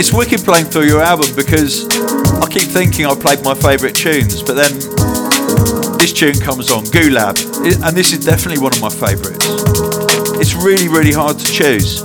It's 0.00 0.14
wicked 0.14 0.40
playing 0.40 0.64
through 0.64 0.86
your 0.86 1.02
album 1.02 1.28
because 1.36 1.84
I 2.40 2.48
keep 2.48 2.62
thinking 2.62 3.04
I 3.04 3.14
played 3.14 3.44
my 3.44 3.52
favourite 3.52 3.94
tunes, 3.94 4.42
but 4.42 4.54
then 4.54 4.72
this 6.00 6.14
tune 6.14 6.40
comes 6.40 6.70
on, 6.70 6.84
Gulab, 6.84 7.36
and 7.84 7.94
this 7.94 8.14
is 8.14 8.24
definitely 8.24 8.62
one 8.62 8.72
of 8.72 8.80
my 8.80 8.88
favourites. 8.88 9.44
It's 10.40 10.54
really, 10.54 10.88
really 10.88 11.12
hard 11.12 11.38
to 11.38 11.44
choose. 11.44 12.00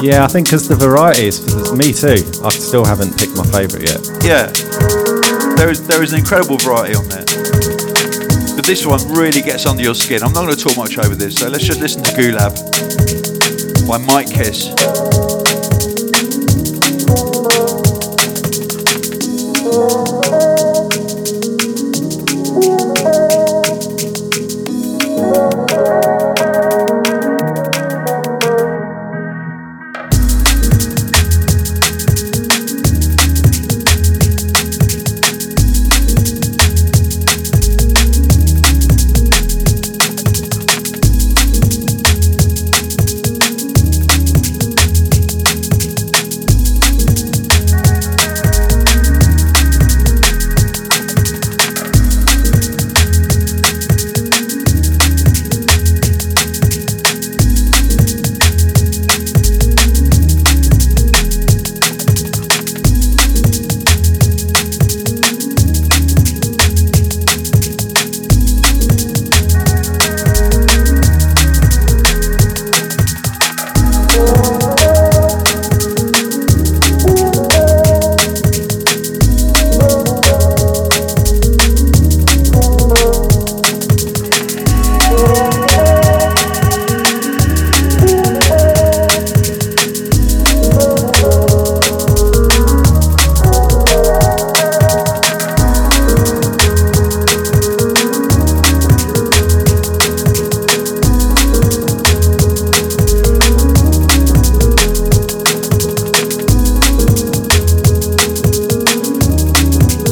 Yeah, 0.00 0.24
I 0.24 0.26
think 0.26 0.46
because 0.46 0.68
the 0.68 0.74
variety 0.74 1.26
is 1.26 1.44
me 1.76 1.92
too. 1.92 2.24
I 2.40 2.48
still 2.48 2.86
haven't 2.86 3.12
picked 3.18 3.36
my 3.36 3.44
favourite 3.44 3.84
yet. 3.84 4.00
Yeah, 4.24 4.48
there 5.60 5.68
is 5.68 5.86
there 5.86 6.02
is 6.02 6.14
an 6.14 6.20
incredible 6.20 6.56
variety 6.56 6.96
on 6.96 7.04
there, 7.12 7.28
but 8.56 8.64
this 8.64 8.86
one 8.86 9.04
really 9.12 9.42
gets 9.42 9.66
under 9.66 9.82
your 9.82 9.94
skin. 9.94 10.22
I'm 10.24 10.32
not 10.32 10.48
going 10.48 10.56
to 10.56 10.64
talk 10.64 10.78
much 10.78 10.96
over 10.96 11.14
this, 11.14 11.36
so 11.36 11.50
let's 11.50 11.64
just 11.68 11.78
listen 11.78 12.02
to 12.04 12.12
Gulab 12.16 12.56
by 13.84 14.00
Mitekiss. 14.00 14.95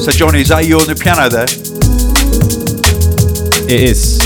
So, 0.04 0.10
Johnny, 0.10 0.42
is 0.42 0.48
that 0.48 0.66
you 0.66 0.78
on 0.78 0.86
the 0.86 0.94
piano 0.94 1.30
there? 1.30 1.44
It 3.64 3.88
is. 3.88 4.20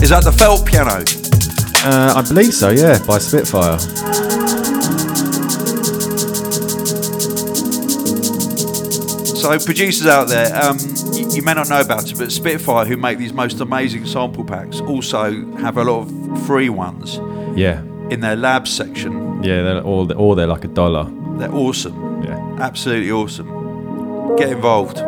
Is 0.00 0.10
that 0.10 0.22
the 0.22 0.30
felt 0.30 0.64
piano? 0.64 1.02
Uh, 1.84 2.14
I 2.14 2.22
believe 2.22 2.54
so, 2.54 2.70
yeah, 2.70 3.04
by 3.04 3.18
Spitfire. 3.18 3.80
So, 9.26 9.58
producers 9.58 10.06
out 10.06 10.28
there, 10.28 10.54
um, 10.54 10.78
you, 11.34 11.42
may 11.42 11.54
not 11.54 11.68
know 11.68 11.80
about 11.80 12.08
it, 12.08 12.16
but 12.16 12.30
Spitfire, 12.30 12.84
who 12.84 12.96
make 12.96 13.18
these 13.18 13.32
most 13.32 13.60
amazing 13.60 14.06
sample 14.06 14.44
packs, 14.44 14.80
also 14.82 15.52
have 15.56 15.78
a 15.78 15.82
lot 15.82 16.02
of 16.02 16.46
free 16.46 16.68
ones. 16.68 17.16
Yeah. 17.58 17.82
In 18.10 18.20
their 18.20 18.36
lab 18.36 18.68
section. 18.68 19.42
Yeah, 19.42 19.62
they're 19.62 19.82
all, 19.82 20.12
all 20.12 20.36
they're 20.36 20.46
like 20.46 20.62
a 20.62 20.68
dollar. 20.68 21.10
They're 21.38 21.52
awesome. 21.52 22.22
Yeah. 22.22 22.38
Absolutely 22.60 23.10
awesome. 23.10 23.65
Get 24.36 24.50
involved. 24.50 24.98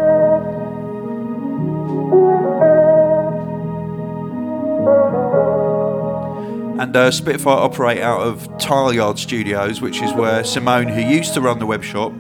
And 6.81 6.97
uh, 6.97 7.11
Spitfire 7.11 7.57
operate 7.57 8.01
out 8.01 8.21
of 8.23 8.49
Tileyard 8.59 9.19
Studios, 9.19 9.81
which 9.81 10.01
is 10.01 10.13
where 10.13 10.45
Simone, 10.45 10.87
who 10.89 11.01
used 11.01 11.35
to 11.35 11.41
run 11.41 11.59
the 11.59 11.67
web 11.67 11.83
shop, 11.83 12.13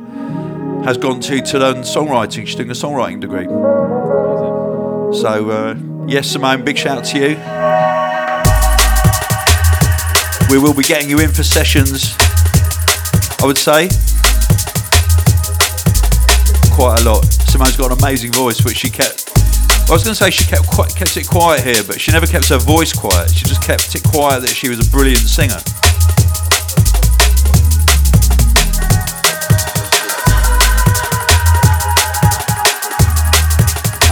has 0.85 0.99
gone 0.99 1.21
to 1.21 1.41
to 1.41 1.59
learn 1.59 1.77
songwriting. 1.77 2.47
She's 2.47 2.57
doing 2.57 2.71
a 2.71 2.75
songwriting 2.75 3.21
degree. 3.21 3.47
So, 5.17 5.51
uh, 5.51 5.77
yes, 6.07 6.29
Simone, 6.29 6.65
big 6.65 6.77
shout 6.77 6.99
out 6.99 7.05
to 7.07 7.19
you. 7.19 7.37
We 10.51 10.59
will 10.59 10.75
be 10.75 10.83
getting 10.83 11.09
you 11.09 11.21
in 11.21 11.31
for 11.31 11.43
sessions, 11.43 12.17
I 13.41 13.47
would 13.47 13.59
say. 13.59 13.89
Quite 16.79 17.01
a 17.01 17.11
lot. 17.11 17.25
Simone's 17.51 17.77
got 17.77 17.91
an 17.91 17.99
amazing 17.99 18.31
voice, 18.31 18.65
which 18.65 18.77
she 18.77 18.89
kept. 18.89 19.33
I 19.91 19.93
was 19.93 20.05
going 20.05 20.15
to 20.15 20.15
say 20.15 20.31
she 20.31 20.45
kept 20.45 20.69
quite, 20.69 20.95
kept 20.95 21.17
it 21.17 21.27
quiet 21.27 21.65
here, 21.65 21.83
but 21.83 22.01
she 22.01 22.13
never 22.13 22.25
kept 22.25 22.49
her 22.51 22.59
voice 22.59 22.93
quiet. 22.93 23.35
She 23.35 23.45
just 23.47 23.65
kept 23.65 23.97
it 23.97 24.05
quiet 24.05 24.43
that 24.43 24.51
she 24.51 24.69
was 24.69 24.79
a 24.87 24.89
brilliant 24.89 25.19
singer. 25.19 25.59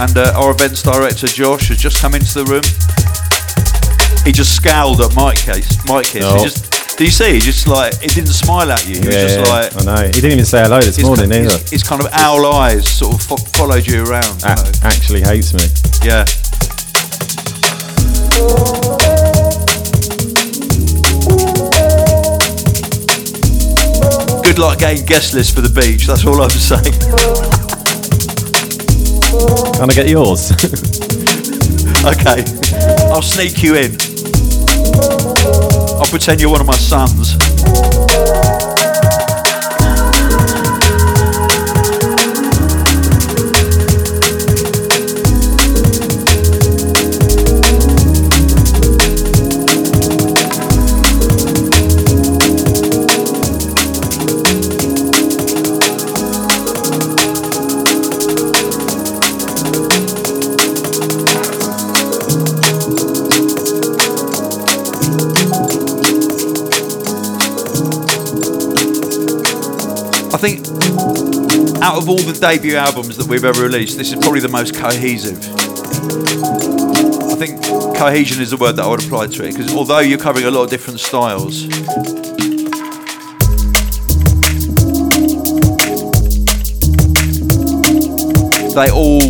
And 0.03 0.17
uh, 0.17 0.37
our 0.37 0.51
events 0.51 0.83
director 0.83 1.27
Josh 1.27 1.69
has 1.69 1.77
just 1.77 2.01
come 2.01 2.15
into 2.15 2.43
the 2.43 2.45
room. 2.51 2.63
He 4.25 4.33
just 4.33 4.53
scowled 4.53 4.99
at 4.99 5.15
Mike 5.15 5.37
Case. 5.37 5.77
Mitekiss. 5.87 6.19
No. 6.19 6.35
He 6.35 6.43
just, 6.43 6.76
did 6.97 7.05
you 7.05 7.11
see? 7.11 7.33
He 7.33 7.39
just 7.39 7.67
like 7.67 7.93
he 8.01 8.07
didn't 8.07 8.33
smile 8.33 8.71
at 8.71 8.87
you. 8.87 8.95
He 8.95 9.05
was 9.05 9.15
yeah, 9.15 9.21
just 9.21 9.37
yeah, 9.39 9.53
like 9.53 9.77
I 9.77 9.83
know. 10.01 10.07
He 10.07 10.13
didn't 10.13 10.31
even 10.31 10.45
say 10.45 10.63
hello 10.63 10.81
this 10.81 10.95
his, 10.95 11.05
morning 11.05 11.29
his- 11.29 11.53
either. 11.53 11.69
his 11.69 11.83
kind 11.83 12.01
of 12.03 12.09
owl 12.11 12.45
eyes 12.53 12.89
sort 12.89 13.13
of 13.13 13.21
fo- 13.21 13.35
followed 13.37 13.85
you 13.85 14.03
around. 14.03 14.41
you 14.41 14.47
know. 14.47 14.71
actually 14.81 15.21
hates 15.21 15.53
me. 15.53 15.67
Yeah. 16.03 16.25
Good 24.43 24.57
luck 24.59 24.79
getting 24.79 25.05
guest 25.05 25.33
list 25.33 25.53
for 25.53 25.61
the 25.61 25.69
beach. 25.69 26.07
That's 26.07 26.25
all 26.25 26.41
I'm 26.41 26.49
saying. 26.49 26.93
Can 29.75 29.89
I 29.89 29.93
get 29.93 30.09
yours? 30.09 30.51
Okay. 32.07 32.41
I'll 33.11 33.21
sneak 33.21 33.61
you 33.61 33.75
in. 33.75 33.97
I'll 35.99 36.05
pretend 36.05 36.41
you're 36.41 36.51
one 36.51 36.61
of 36.61 36.67
my 36.67 36.75
sons. 36.75 37.37
I 70.33 70.37
think 70.37 70.67
out 71.81 71.97
of 71.97 72.09
all 72.09 72.17
the 72.17 72.37
debut 72.39 72.75
albums 72.75 73.15
that 73.17 73.27
we've 73.27 73.45
ever 73.45 73.63
released, 73.63 73.97
this 73.97 74.11
is 74.11 74.19
probably 74.19 74.41
the 74.41 74.49
most 74.49 74.75
cohesive. 74.75 75.37
I 77.31 77.35
think 77.35 77.63
cohesion 77.97 78.41
is 78.41 78.49
the 78.49 78.57
word 78.57 78.73
that 78.73 78.85
I 78.85 78.87
would 78.89 79.03
apply 79.03 79.27
to 79.27 79.43
it 79.45 79.51
because 79.55 79.73
although 79.73 79.99
you're 79.99 80.19
covering 80.19 80.45
a 80.45 80.51
lot 80.51 80.63
of 80.63 80.69
different 80.69 80.99
styles, 80.99 81.67
they 88.75 88.91
all 88.91 89.21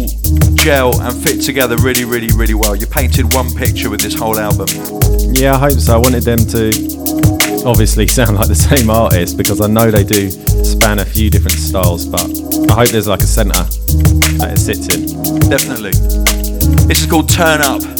gel 0.55 0.99
and 1.01 1.23
fit 1.23 1.41
together 1.41 1.77
really, 1.77 2.05
really, 2.05 2.29
really 2.35 2.53
well. 2.53 2.75
You 2.75 2.87
painted 2.87 3.33
one 3.33 3.53
picture 3.53 3.89
with 3.89 4.01
this 4.01 4.13
whole 4.13 4.39
album. 4.39 4.67
yeah, 5.33 5.53
I 5.53 5.59
hope 5.59 5.79
so. 5.79 5.93
I 5.93 5.97
wanted 5.97 6.23
them 6.23 6.39
to 6.39 7.06
obviously 7.67 8.07
sound 8.07 8.37
like 8.37 8.47
the 8.47 8.55
same 8.71 8.89
artist 8.89 9.37
because 9.37 9.59
I 9.59 9.67
know 9.67 9.91
they 9.91 10.03
do 10.03 10.31
span 10.63 10.99
a 10.99 11.05
few 11.05 11.29
different 11.29 11.57
styles, 11.57 12.05
but 12.05 12.23
I 12.71 12.75
hope 12.75 12.89
there's 12.89 13.07
like 13.07 13.21
a 13.21 13.27
centre 13.27 13.63
that 14.39 14.53
it 14.53 14.59
sits 14.59 14.87
in. 14.95 15.49
Definitely. 15.49 15.91
This 16.87 17.01
is 17.01 17.05
called 17.05 17.29
Turn 17.29 17.61
Up. 17.61 17.96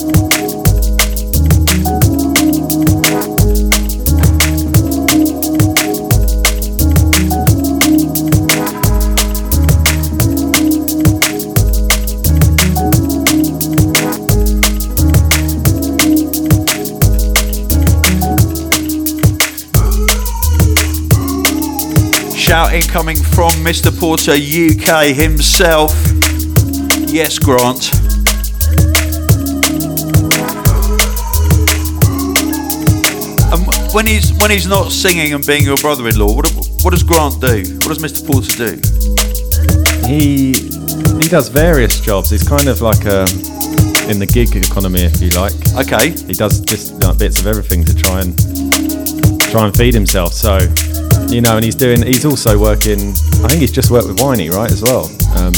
Incoming 22.78 23.18
from 23.18 23.50
Mr. 23.66 23.90
Porter 23.90 24.34
UK 24.34 25.16
himself. 25.16 25.92
Yes, 27.10 27.40
Grant. 27.40 27.90
And 33.52 33.94
when 33.94 34.06
he's 34.06 34.32
when 34.38 34.52
he's 34.52 34.68
not 34.68 34.92
singing 34.92 35.34
and 35.34 35.46
being 35.46 35.64
your 35.64 35.78
brother-in-law, 35.78 36.36
what 36.36 36.52
what 36.84 36.92
does 36.92 37.02
Grant 37.02 37.42
do? 37.42 37.64
What 37.82 37.98
does 37.98 38.00
Mr. 38.00 38.22
Porter 38.28 38.54
do? 38.54 38.74
He 40.08 40.54
he 41.22 41.28
does 41.30 41.50
various 41.50 42.00
jobs. 42.00 42.30
He's 42.30 42.48
kind 42.48 42.68
of 42.68 42.82
like 42.82 43.06
a 43.06 43.22
in 44.08 44.20
the 44.20 44.30
gig 44.32 44.56
economy, 44.56 45.02
if 45.02 45.20
you 45.20 45.32
like. 45.32 45.54
Okay, 45.76 46.12
He 46.28 46.34
does 46.34 46.62
just 46.62 47.02
like, 47.04 47.18
bits 47.18 47.40
of 47.40 47.48
everything 47.48 47.84
to 47.86 47.96
try 47.96 48.22
and 48.22 48.38
try 49.50 49.66
and 49.66 49.76
feed 49.76 49.96
himself. 49.96 50.34
So 50.34 50.60
you 51.30 51.42
know, 51.42 51.56
and 51.56 51.64
he's 51.64 51.76
doing. 51.76 52.02
He's 52.06 52.26
also 52.26 52.60
working. 52.60 53.12
I 53.44 53.48
think 53.50 53.62
he's 53.62 53.72
just 53.72 53.92
worked 53.92 54.08
with 54.08 54.20
Whiney, 54.20 54.50
right, 54.50 54.72
as 54.72 54.82
well, 54.82 55.06
um, 55.38 55.54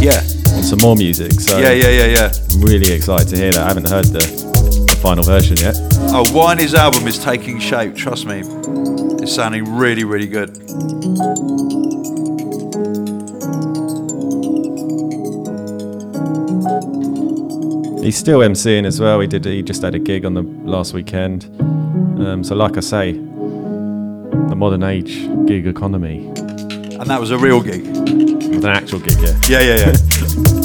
yeah, 0.00 0.20
on 0.54 0.62
some 0.62 0.78
more 0.80 0.96
music. 0.96 1.32
So 1.32 1.58
yeah, 1.58 1.72
yeah, 1.72 1.90
yeah, 1.90 2.06
yeah. 2.06 2.32
I'm 2.52 2.62
really 2.62 2.92
excited 2.92 3.28
to 3.28 3.36
hear 3.36 3.52
that. 3.52 3.62
I 3.62 3.68
haven't 3.68 3.88
heard 3.88 4.06
the, 4.06 4.20
the 4.20 4.98
final 5.00 5.24
version 5.24 5.56
yet. 5.56 5.76
Oh, 6.12 6.24
Whiney's 6.32 6.74
album 6.74 7.06
is 7.06 7.18
taking 7.18 7.58
shape. 7.58 7.94
Trust 7.94 8.26
me, 8.26 8.42
it's 9.22 9.34
sounding 9.34 9.76
really, 9.76 10.04
really 10.04 10.26
good. 10.26 10.56
He's 18.06 18.16
still 18.16 18.38
MCing 18.38 18.86
as 18.86 19.00
well. 19.00 19.18
He 19.18 19.26
did. 19.26 19.44
He 19.44 19.62
just 19.64 19.82
had 19.82 19.96
a 19.96 19.98
gig 19.98 20.24
on 20.24 20.34
the 20.34 20.42
last 20.42 20.94
weekend. 20.94 21.46
Um, 21.60 22.44
so, 22.44 22.54
like 22.54 22.76
I 22.76 22.80
say, 22.80 23.14
the 24.56 24.60
modern 24.60 24.82
age 24.84 25.28
gig 25.46 25.66
economy, 25.66 26.26
And 26.98 27.10
that 27.10 27.20
was 27.20 27.30
a 27.30 27.36
real 27.36 27.60
gig. 27.60 27.84
an 27.86 28.64
actual 28.64 29.00
gig, 29.00 29.18
yeah. 29.20 29.38
Yeah, 29.48 29.60
yeah, 29.60 29.92
yeah. 29.92 30.52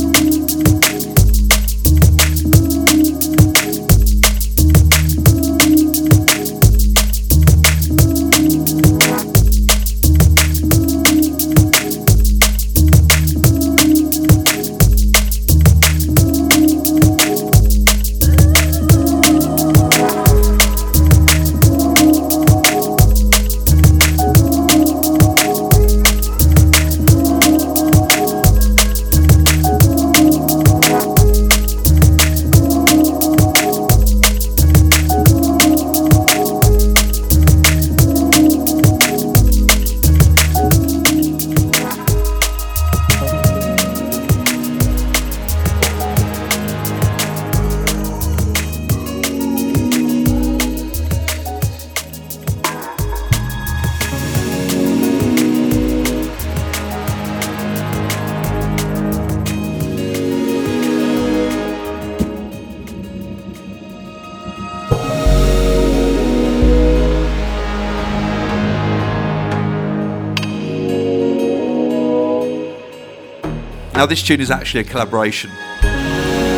Now, 74.02 74.08
this 74.08 74.24
tune 74.24 74.42
is 74.42 74.50
actually 74.50 74.80
a 74.82 74.84
collaboration 74.86 75.52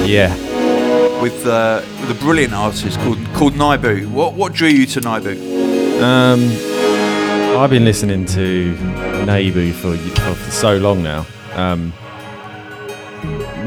Yeah. 0.05 0.33
with, 1.21 1.45
uh, 1.45 1.81
with 1.99 2.09
a 2.09 2.17
brilliant 2.21 2.53
artist 2.53 2.97
called 2.99 3.17
called 3.33 3.53
Naibu. 3.55 4.07
What 4.11 4.35
what 4.35 4.53
drew 4.53 4.69
you 4.69 4.85
to 4.85 5.01
Naibu? 5.01 5.35
Um, 6.01 7.57
I've 7.59 7.69
been 7.69 7.83
listening 7.83 8.23
to 8.27 8.73
Naibu 9.25 9.73
for, 9.73 9.97
for 9.97 10.51
so 10.51 10.77
long 10.77 11.03
now. 11.03 11.25
Um, 11.55 11.91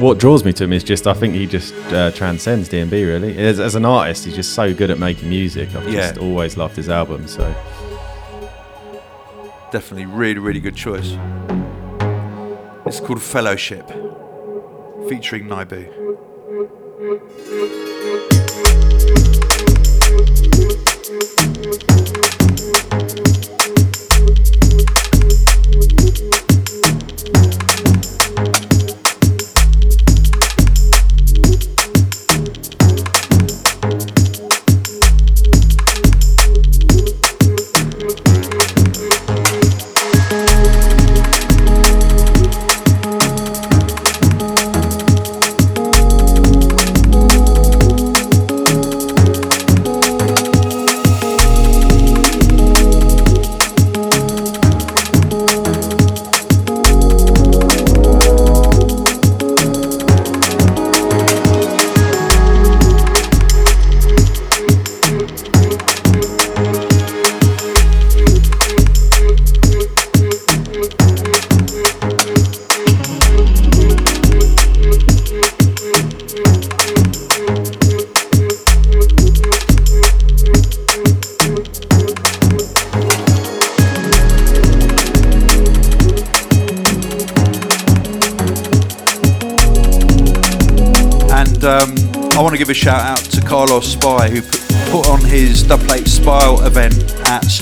what 0.01 0.17
draws 0.17 0.43
me 0.43 0.55
to 0.55 0.65
him 0.65 0.73
is 0.73 0.83
just 0.83 1.07
I 1.07 1.13
think 1.13 1.35
he 1.35 1.45
just 1.45 1.75
uh, 1.93 2.13
transcends 2.13 2.71
DnB 2.71 2.93
really. 2.93 3.37
As, 3.37 3.61
as 3.61 3.75
an 3.75 3.85
artist, 3.85 4.25
he's 4.25 4.37
just 4.37 4.55
so 4.55 4.73
good 4.73 4.91
at 4.91 4.99
making 4.99 5.29
music. 5.29 5.75
I've 5.75 5.87
Yeah. 5.87 6.01
just 6.09 6.17
always 6.17 6.57
loved 6.57 6.77
his 6.77 6.89
albums. 6.89 7.35
So 7.35 7.45
Definitely, 9.71 10.07
really 10.07 10.39
really 10.39 10.61
good 10.61 10.77
choice. 10.77 11.19
It's 12.87 13.01
called 13.01 13.21
Fellowship, 13.21 13.89
featuring 15.09 15.47
Naibu. 15.47 15.93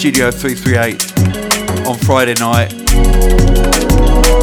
Studio 0.04 0.30
338 0.30 1.86
on 1.86 1.96
Friday 1.96 2.34
night. 2.34 2.70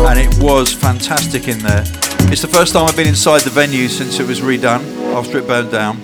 And 0.10 0.18
it 0.20 0.44
was 0.44 0.74
fantastic 0.74 1.48
in 1.48 1.60
there. 1.60 1.84
It's 2.32 2.42
the 2.42 2.48
first 2.48 2.74
time 2.74 2.88
I've 2.88 2.96
been 2.96 3.06
inside 3.06 3.42
the 3.42 3.52
venue 3.52 3.88
since 3.88 4.20
it 4.20 4.26
was 4.26 4.42
redone 4.42 5.14
after 5.14 5.38
it 5.38 5.46
burned 5.46 5.70
down. 5.70 5.98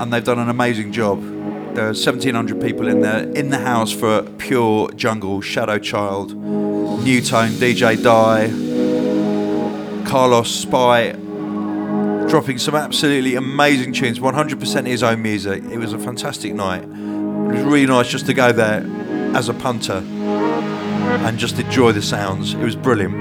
And 0.00 0.12
they've 0.12 0.24
done 0.24 0.40
an 0.40 0.48
amazing 0.48 0.90
job. 0.90 1.22
There 1.76 1.84
are 1.84 1.94
1,700 1.94 2.60
people 2.60 2.88
in 2.88 3.00
there 3.00 3.30
in 3.30 3.50
the 3.50 3.58
house 3.58 3.92
for 3.92 4.22
pure 4.38 4.90
jungle, 4.94 5.40
Shadow 5.40 5.78
Child, 5.78 6.34
Nu:Tone, 6.34 7.50
DJ 7.60 7.94
Die, 8.02 8.48
Carlos 10.04 10.50
Spy, 10.50 11.12
dropping 12.28 12.58
some 12.58 12.74
absolutely 12.74 13.36
amazing 13.36 13.92
tunes, 13.92 14.18
100% 14.18 14.86
his 14.86 15.04
own 15.04 15.22
music. 15.22 15.62
It 15.70 15.78
was 15.78 15.92
a 15.92 15.98
fantastic 16.00 16.54
night. 16.54 16.84
It 17.50 17.54
was 17.54 17.64
really 17.64 17.86
nice 17.86 18.08
just 18.08 18.26
to 18.26 18.34
go 18.34 18.52
there 18.52 18.86
as 19.34 19.48
a 19.48 19.54
punter 19.54 20.04
and 21.26 21.38
just 21.38 21.58
enjoy 21.58 21.92
the 21.92 22.00
sounds. 22.00 22.54
It 22.54 22.62
was 22.62 22.76
brilliant. 22.76 23.14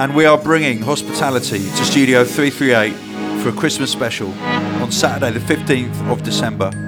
And 0.00 0.14
we 0.14 0.24
are 0.24 0.38
bringing 0.38 0.80
hospitality 0.80 1.58
to 1.58 1.84
Studio 1.84 2.24
338 2.24 3.42
for 3.42 3.48
a 3.48 3.52
Christmas 3.52 3.90
special 3.90 4.32
on 4.80 4.92
Saturday, 4.92 5.36
the 5.36 5.54
15th 5.54 6.10
of 6.10 6.22
December. 6.22 6.87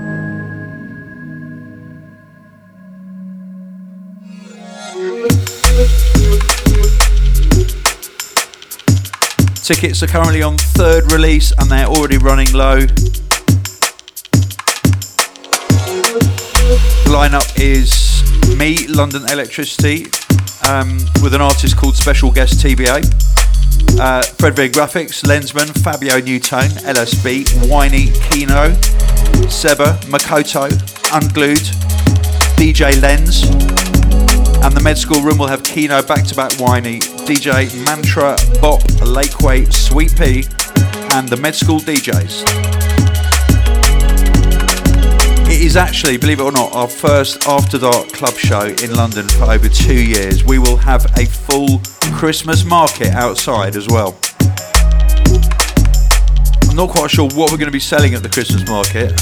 Tickets 9.71 10.03
are 10.03 10.09
currently 10.09 10.43
on 10.43 10.59
third 10.59 11.13
release 11.13 11.53
and 11.57 11.71
they're 11.71 11.87
already 11.87 12.19
running 12.19 12.53
low. 12.53 12.81
The 12.81 12.89
lineup 17.07 17.57
is 17.57 18.25
me, 18.59 18.89
London 18.89 19.23
Elektricity, 19.27 20.09
um, 20.69 20.99
with 21.23 21.35
an 21.35 21.41
artist 21.41 21.77
called 21.77 21.95
Special 21.95 22.33
Guest 22.33 22.59
TBA. 22.59 23.05
Uh, 24.01 24.23
Fred 24.41 24.57
V 24.57 24.71
Grafix, 24.71 25.23
Lensman, 25.23 25.69
Fabio 25.85 26.19
Nu:Tone, 26.19 26.71
LSB, 26.93 27.45
Whiney, 27.69 28.11
Kino, 28.29 28.73
Seba, 29.49 30.01
Makoto, 30.09 30.69
Unglued, 31.13 31.71
DJ 32.57 33.01
Lens, 33.01 34.00
and 34.63 34.77
the 34.77 34.81
Med 34.83 34.99
School 34.99 35.23
room 35.23 35.39
will 35.39 35.47
have 35.47 35.63
Kino, 35.63 36.03
Back 36.03 36.27
to 36.27 36.35
Back 36.35 36.53
Whiney, 36.53 37.01
DJ 37.27 37.73
Mantra, 37.85 38.37
Bop, 38.61 38.81
Lakeway, 39.01 39.73
Sweet 39.73 40.15
Pea, 40.17 40.45
and 41.17 41.29
the 41.29 41.37
Med 41.37 41.55
School 41.55 41.81
DJs. 41.81 42.45
It 45.49 45.61
is 45.63 45.77
actually, 45.77 46.17
believe 46.17 46.41
it 46.41 46.45
or 46.45 46.53
not, 46.53 46.75
our 46.75 46.89
first 46.89 47.47
After 47.49 47.79
Dark 47.79 48.13
club 48.13 48.35
show 48.35 48.63
in 48.63 48.95
London 48.95 49.29
for 49.29 49.45
over 49.45 49.69
two 49.69 50.03
years. 50.05 50.45
We 50.45 50.59
will 50.59 50.77
have 50.77 51.07
a 51.17 51.27
full 51.27 51.81
Christmas 52.13 52.65
market 52.65 53.09
outside 53.15 53.77
as 53.77 53.89
well. 53.89 54.19
I'm 56.69 56.77
not 56.77 56.91
quite 56.91 57.11
sure 57.11 57.29
what 57.29 57.51
we're 57.51 57.59
going 57.59 57.67
to 57.67 57.71
be 57.71 57.81
selling 57.81 58.15
at 58.15 58.23
the 58.23 58.29
Christmas 58.29 58.69
market. 58.69 59.19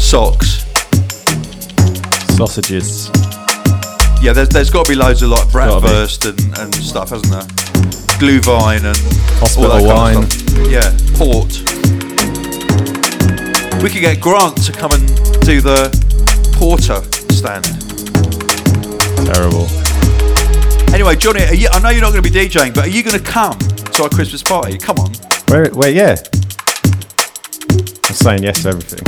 Socks. 0.00 0.73
Sausages. 2.34 3.08
Yeah, 4.20 4.32
there's, 4.32 4.48
there's 4.48 4.70
got 4.70 4.86
to 4.86 4.92
be 4.92 4.96
loads 4.96 5.22
of 5.22 5.30
like 5.30 5.46
bratwurst 5.48 6.28
and, 6.28 6.58
and 6.58 6.74
stuff, 6.74 7.10
hasn't 7.10 7.30
there? 7.30 7.42
Glühwein 8.18 8.84
and 8.84 8.96
Hospital 9.38 9.70
all 9.70 9.84
that 9.84 9.94
kind 9.94 10.16
wine. 10.16 10.24
of 10.24 10.32
stuff. 10.32 10.70
Yeah, 10.70 10.90
port. 11.14 11.52
We 13.82 13.90
could 13.90 14.00
get 14.00 14.20
Grant 14.20 14.64
to 14.64 14.72
come 14.72 14.92
and 14.92 15.06
do 15.44 15.60
the 15.60 15.90
porter 16.56 17.02
stand. 17.32 17.64
Terrible. 19.26 19.66
Anyway, 20.94 21.16
Johnny, 21.16 21.44
are 21.44 21.54
you, 21.54 21.68
I 21.70 21.80
know 21.80 21.90
you're 21.90 22.00
not 22.00 22.12
going 22.12 22.22
to 22.24 22.30
be 22.30 22.34
DJing, 22.34 22.74
but 22.74 22.86
are 22.86 22.88
you 22.90 23.02
going 23.02 23.18
to 23.18 23.24
come 23.24 23.58
to 23.58 24.02
our 24.04 24.08
Christmas 24.08 24.42
party? 24.42 24.78
Come 24.78 24.98
on. 24.98 25.12
Where? 25.48 25.66
Where? 25.70 25.90
Yeah. 25.90 26.16
I'm 27.70 28.14
saying 28.14 28.42
yes 28.42 28.62
to 28.62 28.70
everything. 28.70 29.04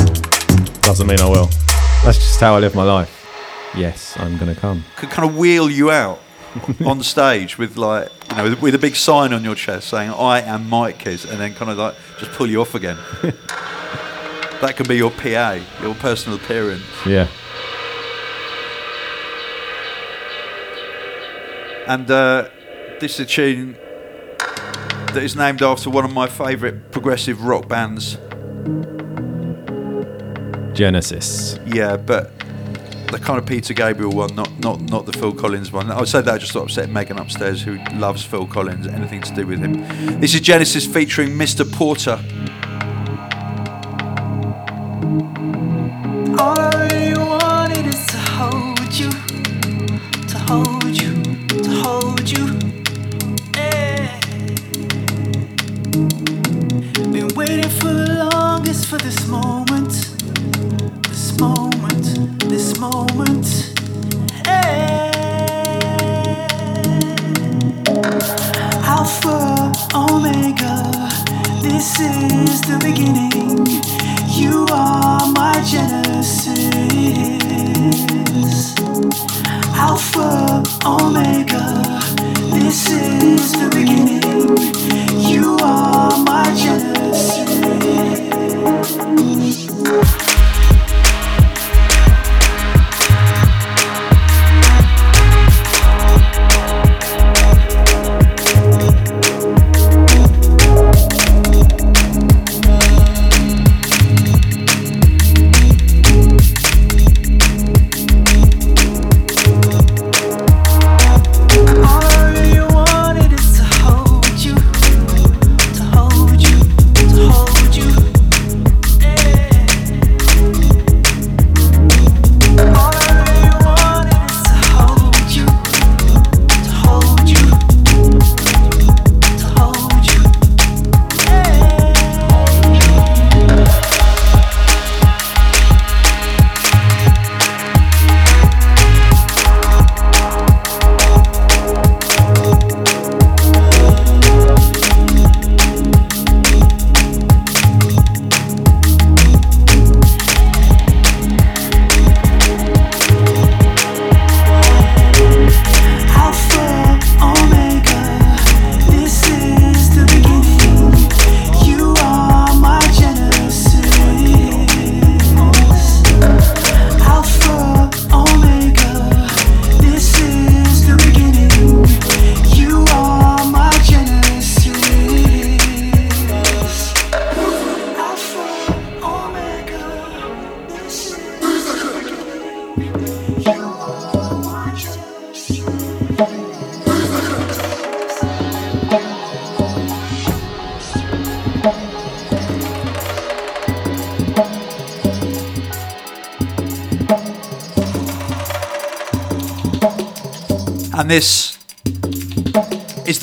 Doesn't 0.82 1.06
mean 1.06 1.20
I 1.20 1.28
will. 1.28 1.46
That's 2.04 2.18
just 2.18 2.38
how 2.40 2.54
I 2.56 2.58
live 2.58 2.74
my 2.74 2.84
life. 2.84 3.15
Yes, 3.76 4.16
I'm 4.18 4.38
gonna 4.38 4.54
come. 4.54 4.84
Could 4.96 5.10
kind 5.10 5.28
of 5.28 5.36
wheel 5.36 5.70
you 5.70 5.90
out 5.90 6.20
on 6.84 7.02
stage 7.02 7.58
with 7.58 7.76
like, 7.76 8.10
you 8.30 8.36
know, 8.36 8.44
with, 8.44 8.62
with 8.62 8.74
a 8.74 8.78
big 8.78 8.96
sign 8.96 9.32
on 9.32 9.44
your 9.44 9.54
chest 9.54 9.88
saying 9.88 10.10
"I 10.10 10.40
am 10.40 10.68
Mitekiss," 10.68 11.30
and 11.30 11.40
then 11.40 11.54
kind 11.54 11.70
of 11.70 11.76
like 11.76 11.94
just 12.18 12.32
pull 12.32 12.48
you 12.48 12.60
off 12.60 12.74
again. 12.74 12.96
that 14.60 14.74
could 14.76 14.88
be 14.88 14.96
your 14.96 15.10
PA, 15.10 15.60
your 15.82 15.94
personal 15.96 16.38
appearance. 16.38 16.84
Yeah. 17.04 17.28
And 21.86 22.10
uh, 22.10 22.48
this 22.98 23.14
is 23.14 23.20
a 23.20 23.26
tune 23.26 23.76
that 24.38 25.22
is 25.22 25.36
named 25.36 25.62
after 25.62 25.88
one 25.88 26.04
of 26.04 26.12
my 26.12 26.26
favourite 26.26 26.90
progressive 26.90 27.42
rock 27.42 27.68
bands. 27.68 28.18
Genesis. 30.76 31.58
Yeah, 31.64 31.96
but 31.96 32.35
the 33.08 33.18
kind 33.18 33.38
of 33.38 33.46
Peter 33.46 33.74
Gabriel 33.74 34.12
one, 34.12 34.34
not 34.34 34.50
not 34.60 34.80
not 34.82 35.06
the 35.06 35.12
Phil 35.12 35.32
Collins 35.32 35.72
one. 35.72 35.90
I 35.90 35.98
would 35.98 36.08
say 36.08 36.22
that 36.22 36.40
just 36.40 36.52
to 36.52 36.60
upset 36.60 36.90
Megan 36.90 37.18
upstairs, 37.18 37.62
who 37.62 37.78
loves 37.94 38.24
Phil 38.24 38.46
Collins, 38.46 38.86
anything 38.86 39.20
to 39.22 39.34
do 39.34 39.46
with 39.46 39.60
him. 39.60 40.20
This 40.20 40.34
is 40.34 40.40
Genesis 40.40 40.86
featuring 40.86 41.30
Mr. 41.30 41.70
Porter. 41.70 42.20
For 57.80 57.92
the 57.92 58.28
longest 58.32 58.86
for 58.86 58.96
this 58.98 59.26
moment, 59.26 59.90
this 61.08 61.38
moment 61.38 61.85
this 62.48 62.78
moment. 62.78 63.46
Hey. 64.44 65.10
Alpha, 68.84 69.72
Omega, 69.94 70.74
this 71.62 71.98
is 72.00 72.60
the 72.62 72.78
beginning. 72.82 73.66
You 74.30 74.66
are 74.70 75.26
my 75.32 75.54
genesis. 75.64 76.56
Alpha, 79.74 80.62
Omega, 80.84 81.82
this 82.52 82.90
is 82.90 83.52
the 83.52 83.68
beginning. 83.74 84.56
You 85.30 85.56
are 85.60 86.16
my 86.24 86.44
genesis. 86.54 86.95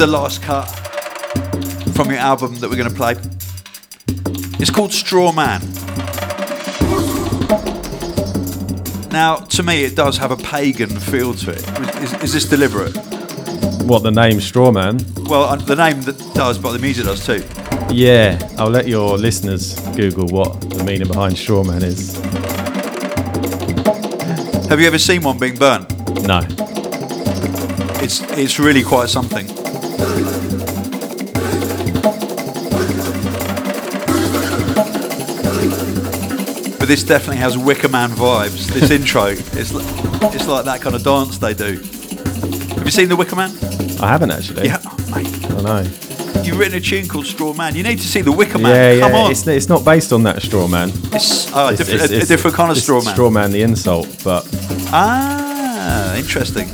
The 0.04 0.12
last 0.12 0.42
cut 0.42 0.66
from 1.96 2.10
your 2.10 2.20
album 2.20 2.60
that 2.60 2.70
we're 2.70 2.76
going 2.76 2.90
to 2.90 2.94
play. 2.94 3.16
It's 4.60 4.70
called 4.70 4.92
Straw 4.92 5.32
Man. 5.32 5.62
Now, 9.12 9.38
to 9.38 9.64
me, 9.64 9.86
it 9.86 9.96
does 9.96 10.18
have 10.18 10.32
a 10.32 10.36
pagan 10.36 10.90
feel 10.90 11.34
to 11.36 11.52
it. 11.52 12.04
Is, 12.04 12.14
is 12.22 12.34
this 12.34 12.44
deliberate? 12.50 12.98
What 13.86 14.04
the 14.04 14.12
name 14.12 14.42
Straw 14.42 14.74
Man? 14.74 15.00
Well, 15.24 15.44
uh, 15.44 15.56
the 15.56 15.78
name 15.78 16.02
that 16.02 16.20
does, 16.34 16.58
but 16.58 16.74
the 16.74 16.80
music 16.80 17.06
does 17.06 17.26
too. 17.26 17.42
Yeah, 17.90 18.38
I'll 18.58 18.70
let 18.70 18.90
your 18.90 19.18
listeners 19.18 19.80
Google 19.96 20.28
what 20.28 20.60
the 20.70 20.84
meaning 20.84 21.08
behind 21.08 21.38
Straw 21.38 21.64
Man 21.64 21.82
is. 21.82 22.18
Have 24.68 24.82
you 24.82 24.88
ever 24.88 25.00
seen 25.00 25.24
one 25.24 25.40
being 25.40 25.56
burnt? 25.56 25.88
No. 26.28 26.42
It's 28.04 28.20
it's 28.32 28.60
really 28.60 28.84
quite 28.84 29.08
something. 29.08 29.63
But 36.84 36.90
this 36.90 37.04
definitely 37.06 37.38
has 37.38 37.58
Wicker 37.58 37.88
Man 37.88 38.10
vibes. 38.10 38.68
This 38.68 38.92
intro, 39.00 39.28
it's 39.28 39.72
li- 39.74 39.86
it's 40.36 40.50
like 40.50 40.66
that 40.66 40.82
kind 40.82 40.98
of 40.98 41.02
dance 41.02 41.38
they 41.38 41.54
do. 41.54 41.78
Have 42.76 42.84
you 42.84 42.92
seen 42.92 43.08
the 43.08 43.16
Wicker 43.16 43.38
Man? 43.38 43.52
I 44.02 44.10
haven't 44.10 44.32
actually. 44.32 44.66
Yeah, 44.66 44.82
oh, 44.86 44.98
mate. 45.16 45.46
I 45.50 45.62
know. 45.62 46.42
You've 46.42 46.60
written 46.60 46.78
a 46.78 46.82
tune 46.82 47.08
called 47.08 47.26
Straw 47.26 47.54
Man. 47.54 47.74
You 47.74 47.84
need 47.84 48.00
to 48.00 48.06
see 48.06 48.20
the 48.20 48.34
Wicker 48.34 48.58
Man. 48.58 48.76
Yeah, 48.98 49.00
Come 49.00 49.14
yeah. 49.14 49.18
on. 49.18 49.32
It's, 49.32 49.48
it's 49.48 49.70
not 49.70 49.86
based 49.86 50.12
on 50.12 50.24
that 50.24 50.40
Strawman. 50.42 50.90
It's, 51.16 51.50
oh, 51.54 51.68
a, 51.70 51.72
It's- 51.72 51.78
different, 51.88 52.04
it's- 52.12 52.22
a- 52.22 52.26
a 52.26 52.28
different 52.28 52.58
kind 52.58 52.70
of 52.70 52.76
it's 52.76 52.84
Straw 52.84 53.02
Man. 53.02 53.16
Strawman 53.16 53.52
the 53.54 53.62
insult, 53.62 54.22
but 54.22 54.46
Ah, 54.92 56.18
interesting. 56.18 56.68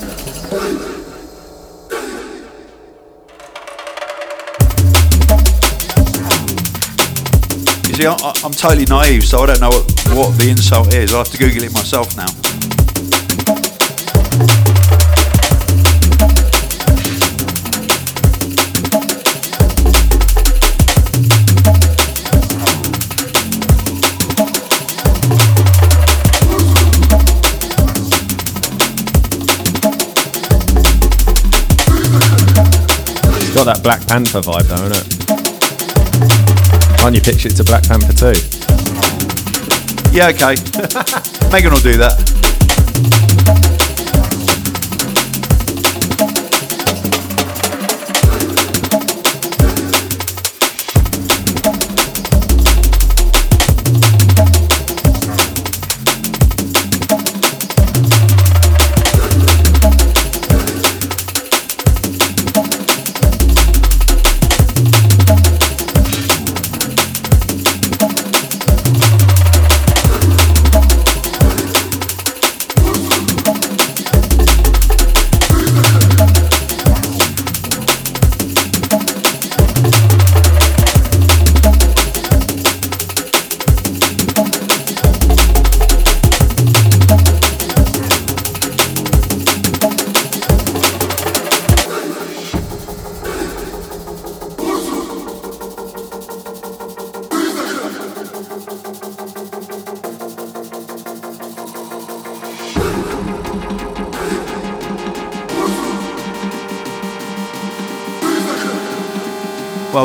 See, 8.00 8.08
I, 8.08 8.34
I'm 8.46 8.52
totally 8.52 8.86
naive, 8.86 9.26
so 9.26 9.40
I 9.40 9.48
don't 9.48 9.60
know 9.60 9.70
what, 9.70 9.86
what 10.16 10.38
the 10.38 10.50
insult 10.50 10.94
is. 10.94 11.14
I'll 11.14 11.24
have 11.24 11.32
to 11.32 11.38
Google 11.38 11.64
it 11.64 11.74
myself 11.74 12.16
now. 12.16 12.28
got 33.56 33.66
that 33.66 33.84
Black 33.84 34.08
Panther 34.08 34.40
vibe, 34.40 34.68
though, 34.70 34.86
isn't 34.86 35.14
it? 35.14 35.19
Can't 37.00 37.16
you 37.16 37.22
pitch 37.22 37.46
it 37.46 37.56
to 37.56 37.64
Black 37.64 37.84
Panther 37.88 38.12
too? 38.12 38.40
Yeah, 40.12 40.28
okay. 40.30 40.56
Megan 41.52 41.72
will 41.72 41.80
do 41.80 41.96
that. 41.98 42.39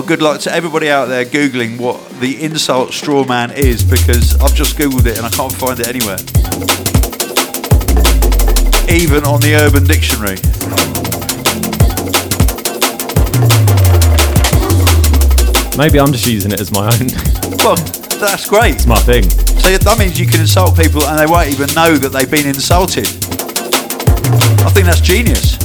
Good 0.06 0.20
luck 0.20 0.38
to 0.40 0.52
everybody 0.52 0.90
out 0.90 1.06
there 1.06 1.24
Googling 1.24 1.78
what 1.78 1.98
the 2.20 2.42
insult 2.42 2.92
straw 2.92 3.24
man 3.24 3.50
is 3.50 3.82
because 3.82 4.38
I've 4.40 4.54
just 4.54 4.76
Googled 4.76 5.06
it 5.06 5.16
and 5.16 5.24
I 5.24 5.30
can't 5.30 5.52
find 5.52 5.80
it 5.80 5.88
anywhere. 5.88 6.18
Even 8.90 9.24
on 9.24 9.40
the 9.40 9.56
Urban 9.56 9.84
Dictionary. 9.84 10.36
Maybe 15.78 15.98
I'm 15.98 16.12
just 16.12 16.26
using 16.26 16.52
it 16.52 16.60
as 16.60 16.70
my 16.70 16.86
own. 16.86 17.08
Well, 17.64 17.76
That's 18.20 18.48
great. 18.48 18.74
It's 18.74 18.86
my 18.86 18.98
thing. 18.98 19.24
So 19.30 19.76
that 19.76 19.96
means 19.98 20.20
you 20.20 20.26
can 20.26 20.40
insult 20.40 20.76
people 20.76 21.04
and 21.04 21.18
they 21.18 21.26
won't 21.26 21.48
even 21.48 21.72
know 21.74 21.96
that 21.96 22.10
they've 22.10 22.30
been 22.30 22.46
insulted. 22.46 23.06
I 24.64 24.70
think 24.70 24.86
that's 24.86 25.00
genius. 25.00 25.56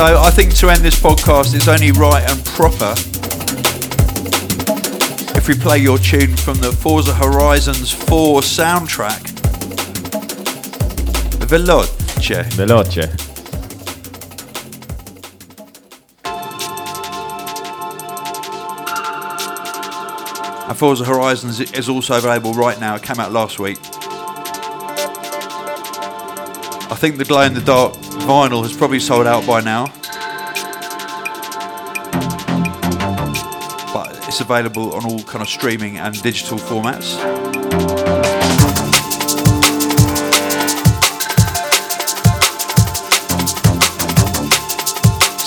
So 0.00 0.16
I 0.18 0.30
think 0.30 0.54
to 0.54 0.70
end 0.70 0.80
this 0.80 0.98
podcast, 0.98 1.54
it's 1.54 1.68
only 1.68 1.92
right 1.92 2.24
and 2.26 2.42
proper 2.46 2.94
if 5.36 5.46
we 5.46 5.54
play 5.54 5.76
your 5.76 5.98
tune 5.98 6.36
from 6.36 6.54
the 6.54 6.72
Forza 6.72 7.12
Horizons 7.12 7.92
4 7.92 8.40
soundtrack. 8.40 9.20
Veloce. 11.44 12.44
Veloce. 12.54 13.10
And 20.66 20.78
Forza 20.78 21.04
Horizons 21.04 21.60
is 21.60 21.90
also 21.90 22.16
available 22.16 22.54
right 22.54 22.80
now. 22.80 22.94
It 22.94 23.02
came 23.02 23.20
out 23.20 23.32
last 23.32 23.58
week. 23.58 23.76
I 26.90 26.96
think 26.98 27.18
the 27.18 27.26
glow 27.26 27.42
in 27.42 27.52
the 27.52 27.60
dark 27.60 28.09
vinyl 28.20 28.62
has 28.62 28.76
probably 28.76 29.00
sold 29.00 29.26
out 29.26 29.46
by 29.46 29.60
now. 29.60 29.86
But 33.92 34.16
it's 34.28 34.40
available 34.40 34.94
on 34.94 35.04
all 35.04 35.22
kind 35.24 35.42
of 35.42 35.48
streaming 35.48 35.98
and 35.98 36.20
digital 36.22 36.58
formats. 36.58 37.18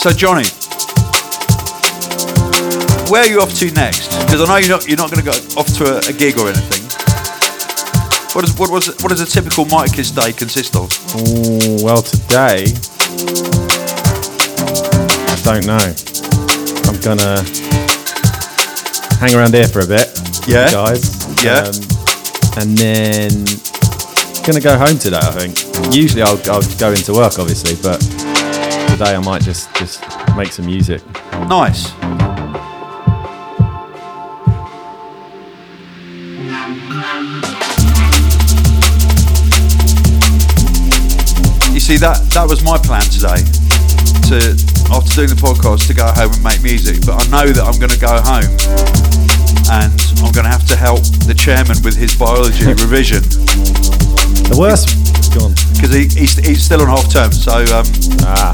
So 0.03 0.11
Johnny, 0.11 0.43
where 3.09 3.23
are 3.23 3.27
you 3.27 3.39
off 3.39 3.53
to 3.59 3.71
next? 3.71 4.09
Because 4.25 4.41
I 4.41 4.47
know 4.47 4.57
you're 4.57 4.69
not 4.69 4.87
you're 4.87 4.97
not 4.97 5.09
going 5.09 5.23
to 5.23 5.31
go 5.31 5.37
off 5.57 5.67
to 5.77 5.85
a, 5.85 6.09
a 6.09 6.13
gig 6.13 6.37
or 6.37 6.49
anything. 6.49 6.82
What 8.33 8.41
does 8.45 8.57
what 8.57 8.71
was 8.71 8.87
what 9.03 9.09
does 9.09 9.21
a 9.21 9.25
typical 9.27 9.63
Mitekiss 9.65 10.15
day 10.15 10.33
consist 10.33 10.75
of? 10.75 10.89
Ooh, 11.15 11.83
well, 11.85 12.01
today, 12.01 12.65
I 15.29 15.35
don't 15.43 15.65
know. 15.67 15.93
I'm 16.89 16.99
gonna 17.01 17.43
hang 19.19 19.35
around 19.35 19.53
here 19.53 19.67
for 19.67 19.81
a 19.81 19.85
bit, 19.87 20.09
with 20.17 20.47
Yeah. 20.47 20.65
you 20.65 20.71
guys. 20.71 21.43
Yeah. 21.43 21.69
Um, 21.69 21.75
and 22.57 22.77
then 22.77 23.45
gonna 24.45 24.59
go 24.61 24.77
home 24.77 24.97
today. 24.97 25.19
I 25.21 25.31
think. 25.31 25.93
Usually, 25.93 26.23
I'll, 26.23 26.39
I'll 26.51 26.63
go 26.79 26.89
into 26.91 27.13
work, 27.13 27.37
obviously, 27.37 27.75
but 27.83 27.99
today 28.89 29.13
I 29.15 29.19
might 29.19 29.43
just 29.43 29.73
just 29.75 30.01
make 30.35 30.51
some 30.51 30.65
music. 30.65 31.03
Nice. 31.47 31.91
See 41.83 41.97
that 41.99 42.15
that 42.31 42.47
was 42.47 42.63
my 42.63 42.77
plan 42.79 43.03
today. 43.11 43.43
To 44.31 44.39
after 44.95 45.11
doing 45.25 45.31
the 45.35 45.39
podcast 45.39 45.87
to 45.91 45.93
go 45.93 46.07
home 46.07 46.31
and 46.31 46.43
make 46.43 46.63
music, 46.63 47.03
but 47.03 47.19
I 47.19 47.23
know 47.27 47.47
that 47.51 47.63
I'm 47.67 47.75
going 47.75 47.91
to 47.91 47.99
go 47.99 48.13
home 48.23 48.47
and 49.67 49.91
I'm 50.23 50.31
going 50.31 50.47
to 50.47 50.53
have 50.53 50.63
to 50.71 50.77
help 50.79 51.03
the 51.27 51.35
chairman 51.35 51.75
with 51.83 51.95
his 51.99 52.15
biology 52.15 52.71
revision 52.83 53.23
The 54.47 54.55
worst. 54.55 54.95
Because 55.75 55.89
he, 55.91 56.05
he's, 56.13 56.37
he's 56.39 56.61
still 56.63 56.79
on 56.85 56.87
half 56.93 57.09
term, 57.11 57.33
so 57.33 57.57
um, 57.73 57.83
Ah. 58.23 58.53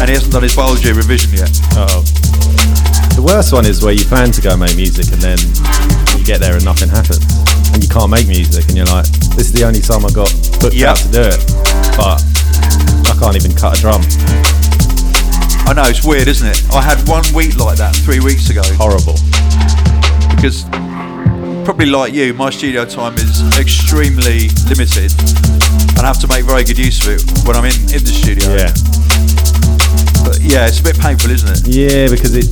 and 0.00 0.06
he 0.08 0.14
hasn't 0.14 0.30
done 0.32 0.46
his 0.46 0.54
biology 0.54 0.92
revision 0.94 1.34
yet. 1.34 1.50
Oh. 1.76 2.00
The 3.18 3.24
worst 3.26 3.52
one 3.52 3.66
is 3.66 3.82
where 3.82 3.92
you 3.92 4.04
plan 4.06 4.30
to 4.32 4.40
go 4.40 4.56
make 4.56 4.76
music 4.78 5.10
and 5.12 5.20
then 5.20 5.36
you 6.16 6.22
get 6.24 6.38
there 6.40 6.54
and 6.56 6.64
nothing 6.64 6.88
happens. 6.88 7.20
And 7.74 7.82
you 7.82 7.90
can't 7.90 8.08
make 8.08 8.28
music 8.30 8.64
and 8.70 8.76
you're 8.78 8.88
like, 8.88 9.04
this 9.36 9.50
is 9.50 9.52
the 9.52 9.66
only 9.66 9.82
time 9.82 10.06
I 10.06 10.10
got 10.14 10.30
booked 10.62 10.78
Yep. 10.78 10.88
out 10.88 10.96
to 11.04 11.08
do 11.10 11.22
it. 11.26 11.40
But 11.98 12.22
can't 13.18 13.36
even 13.36 13.52
cut 13.56 13.78
a 13.78 13.80
drum. 13.80 14.02
I 15.66 15.72
know 15.74 15.82
it's 15.88 16.04
weird, 16.04 16.28
isn't 16.28 16.46
it? 16.46 16.62
I 16.72 16.80
had 16.80 17.00
one 17.08 17.24
week 17.34 17.56
like 17.56 17.76
that 17.78 17.96
three 17.96 18.20
weeks 18.20 18.50
ago 18.50 18.62
Horrible. 18.78 19.18
because 20.36 20.62
probably 21.64 21.86
like 21.86 22.12
you, 22.14 22.34
my 22.34 22.50
studio 22.50 22.84
time 22.84 23.14
is 23.14 23.42
extremely 23.58 24.46
limited, 24.70 25.10
and 25.98 26.04
I 26.04 26.06
have 26.06 26.20
to 26.20 26.28
make 26.28 26.44
very 26.44 26.62
good 26.62 26.78
use 26.78 27.02
of 27.02 27.18
it 27.18 27.22
when 27.48 27.56
I'm 27.56 27.64
in 27.64 27.74
in 27.90 28.02
the 28.04 28.14
studio. 28.14 28.46
Yeah. 28.54 28.70
But 30.22 30.38
yeah, 30.42 30.66
it's 30.68 30.80
a 30.80 30.84
bit 30.84 30.98
painful, 30.98 31.30
isn't 31.30 31.50
it? 31.50 31.62
Yeah, 31.66 32.06
because 32.06 32.36
it 32.36 32.46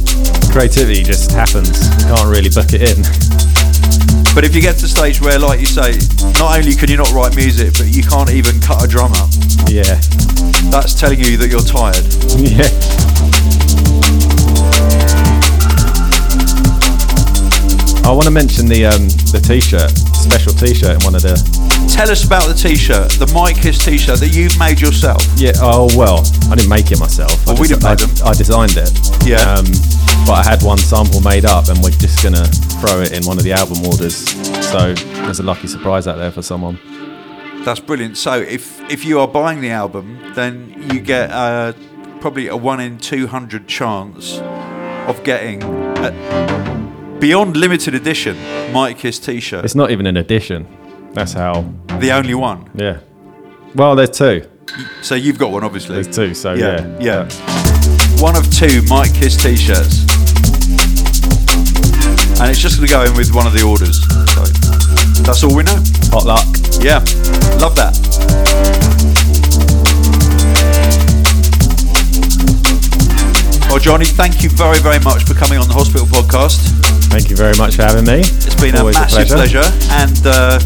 creativity 0.51 1.03
just 1.05 1.31
happens. 1.31 1.71
You 2.03 2.15
can't 2.15 2.29
really 2.29 2.51
book 2.51 2.73
it 2.73 2.83
in. 2.83 2.99
But 4.35 4.45
if 4.45 4.55
you 4.55 4.61
get 4.61 4.75
to 4.77 4.83
the 4.83 4.89
stage 4.89 5.21
where, 5.21 5.39
like 5.39 5.61
you 5.61 5.67
say, 5.67 5.95
not 6.43 6.59
only 6.59 6.75
can 6.75 6.91
you 6.91 6.97
not 6.97 7.13
write 7.13 7.37
music, 7.37 7.75
but 7.79 7.87
you 7.95 8.03
can't 8.03 8.31
even 8.31 8.61
cut 8.61 8.83
a 8.83 8.89
drum 8.89 9.13
up, 9.13 9.31
Yeah. 9.71 9.95
that's 10.75 10.95
telling 10.99 11.21
you 11.21 11.37
that 11.39 11.49
you're 11.51 11.63
tired. 11.63 12.03
Yeah. 12.35 12.67
I 18.05 18.13
want 18.13 18.25
to 18.25 18.31
mention 18.31 18.67
the 18.67 18.85
um, 18.85 19.09
the 19.33 19.41
t-shirt, 19.41 19.91
special 20.13 20.53
t-shirt 20.53 21.01
in 21.01 21.01
one 21.05 21.15
of 21.15 21.23
the. 21.23 21.41
Tell 21.89 22.11
us 22.11 22.25
about 22.25 22.47
the 22.47 22.55
t-shirt, 22.55 23.13
the 23.13 23.27
Mitekiss 23.27 23.83
t-shirt 23.85 24.21
that 24.21 24.29
you've 24.29 24.59
made 24.59 24.81
yourself. 24.81 25.25
Yeah. 25.37 25.53
Oh 25.57 25.89
well, 25.97 26.21
I 26.53 26.55
didn't 26.55 26.69
make 26.69 26.93
it 26.93 27.01
myself. 27.01 27.33
Well, 27.47 27.57
I 27.57 27.61
we 27.61 27.67
didn't 27.67 27.83
make 27.83 28.01
I, 28.01 28.05
them. 28.05 28.11
I 28.25 28.35
designed 28.35 28.77
it. 28.77 28.93
Yeah. 29.25 29.41
Um, 29.41 29.65
but 30.29 30.37
I 30.37 30.45
had 30.45 30.63
one 30.63 30.79
sample 30.79 31.21
made 31.23 31.45
up, 31.45 31.69
and 31.69 31.83
we're 31.83 31.97
just 31.97 32.23
gonna 32.23 32.45
throw 32.79 33.01
it 33.01 33.13
in 33.13 33.25
one 33.25 33.39
of 33.39 33.45
the 33.45 33.53
album 33.53 33.85
orders. 33.87 34.17
So 34.71 34.93
there's 35.25 35.41
a 35.41 35.43
lucky 35.43 35.67
surprise 35.67 36.07
out 36.07 36.17
there 36.17 36.31
for 36.31 36.43
someone. 36.43 36.79
That's 37.65 37.81
brilliant. 37.81 38.19
So 38.19 38.39
if 38.41 38.81
if 38.91 39.05
you 39.05 39.19
are 39.19 39.29
buying 39.29 39.63
the 39.63 39.71
album, 39.71 40.21
then 40.35 40.77
you 40.93 41.01
get 41.01 41.31
uh, 41.31 41.73
probably 42.21 42.49
a 42.49 42.57
one 42.57 42.81
in 42.81 42.99
two 42.99 43.27
hundred 43.27 43.67
chance 43.67 44.39
of 45.09 45.25
getting 45.25 45.63
a 45.63 46.74
beyond 47.25 47.57
limited 47.57 47.95
edition 47.95 48.37
Mitekiss 48.71 49.25
T-shirt, 49.25 49.65
It's 49.65 49.75
not 49.75 49.91
even 49.91 50.05
an 50.05 50.19
edition. 50.19 50.67
That's 51.15 51.33
how. 51.33 51.63
the 51.99 52.13
only 52.13 52.35
one. 52.35 52.69
Yeah. 52.75 52.99
Well, 53.75 53.97
there's 53.97 54.11
two. 54.11 54.47
So 55.01 55.15
you've 55.15 55.39
got 55.39 55.51
one, 55.51 55.65
obviously. 55.65 55.95
There's 55.95 56.15
two. 56.15 56.35
So 56.35 56.53
Yeah, 56.53 56.85
yeah. 57.01 57.23
One 58.21 58.37
of 58.37 58.45
two 58.53 58.83
Mitekiss 58.93 59.43
T-shirts, 59.43 60.05
and 62.41 62.51
it's 62.51 62.61
just 62.61 62.77
going 62.77 62.89
to 62.89 62.95
go 62.95 63.05
in 63.05 63.17
with 63.17 63.35
one 63.35 63.47
of 63.47 63.55
the 63.55 63.63
orders. 63.63 64.03
So 64.35 65.23
that's 65.23 65.43
all 65.45 65.57
we 65.57 65.63
know. 65.63 65.81
Hot 66.13 66.27
luck. 66.27 66.45
Yeah, 66.85 66.99
love 67.59 67.75
that. 67.77 68.84
Well, 73.75 73.83
Johnny, 73.83 74.05
thank 74.05 74.45
you 74.45 74.51
very, 74.51 74.79
very 74.79 75.01
much 75.01 75.25
for 75.25 75.35
coming 75.35 75.59
on 75.59 75.67
the 75.67 75.75
Hospital 75.75 76.07
Podcast. 76.07 76.63
Thank 77.11 77.29
you 77.29 77.35
very 77.35 77.59
much 77.59 77.75
for 77.75 77.83
having 77.83 78.07
me. 78.07 78.21
It's 78.23 78.55
been 78.55 78.77
Always 78.77 78.95
a 78.95 79.01
massive 79.01 79.27
pleasure. 79.27 79.67
and 79.91 80.15
uh, 80.25 80.61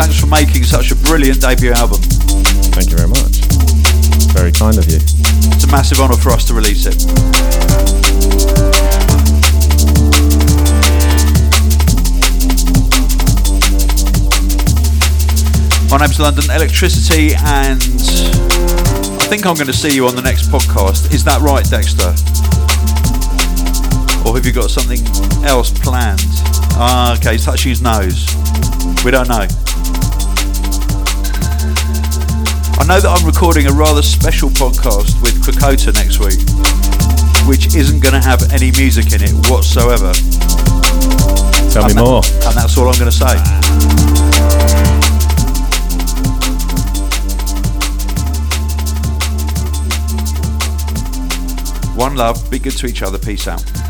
thanks 0.00 0.18
for 0.18 0.28
making 0.28 0.64
such 0.64 0.92
a 0.92 0.96
brilliant 0.96 1.42
debut 1.42 1.72
album. 1.72 2.00
Thank 2.72 2.88
you 2.88 2.96
very 2.96 3.12
much. 3.12 3.44
Very 4.32 4.50
kind 4.50 4.80
of 4.80 4.88
you. 4.88 4.96
It's 4.96 5.64
a 5.64 5.70
massive 5.70 6.00
honour 6.00 6.16
for 6.16 6.30
us 6.30 6.46
to 6.46 6.54
release 6.54 6.88
it. 6.88 7.04
My 15.92 15.98
name's 16.00 16.18
London 16.18 16.44
Elektricity, 16.48 17.36
and 17.36 18.57
think 19.28 19.44
I'm 19.44 19.56
going 19.56 19.66
to 19.66 19.76
see 19.76 19.94
you 19.94 20.06
on 20.06 20.16
the 20.16 20.22
next 20.22 20.48
podcast. 20.48 21.12
Is 21.12 21.22
that 21.24 21.42
right, 21.42 21.60
Dexter? 21.68 22.16
Or 24.24 24.34
have 24.34 24.46
you 24.46 24.52
got 24.52 24.70
something 24.70 25.04
else 25.44 25.68
planned? 25.68 26.24
Ah, 26.80 27.12
okay, 27.18 27.36
his 27.36 27.82
nose. 27.82 28.24
We 29.04 29.10
don't 29.12 29.28
know. 29.28 29.44
I 32.80 32.84
know 32.88 33.00
that 33.04 33.12
I'm 33.12 33.26
recording 33.26 33.66
a 33.66 33.72
rather 33.72 34.00
special 34.00 34.48
podcast 34.48 35.20
with 35.20 35.36
Krakota 35.44 35.92
next 35.92 36.24
week, 36.24 36.40
which 37.44 37.76
isn't 37.76 38.00
going 38.00 38.16
to 38.16 38.24
have 38.24 38.40
any 38.50 38.72
music 38.80 39.12
in 39.12 39.20
it 39.20 39.36
whatsoever. 39.52 40.16
Tell 41.68 41.84
me 41.84 41.92
that- 41.92 42.00
more. 42.00 42.24
And 42.48 42.56
that's 42.56 42.78
all 42.78 42.88
I'm 42.88 42.96
going 42.96 43.12
to 43.12 43.18
say. 44.84 44.87
One 51.98 52.14
love, 52.14 52.48
be 52.48 52.60
good 52.60 52.76
to 52.76 52.86
each 52.86 53.02
other, 53.02 53.18
peace 53.18 53.48
out. 53.48 53.87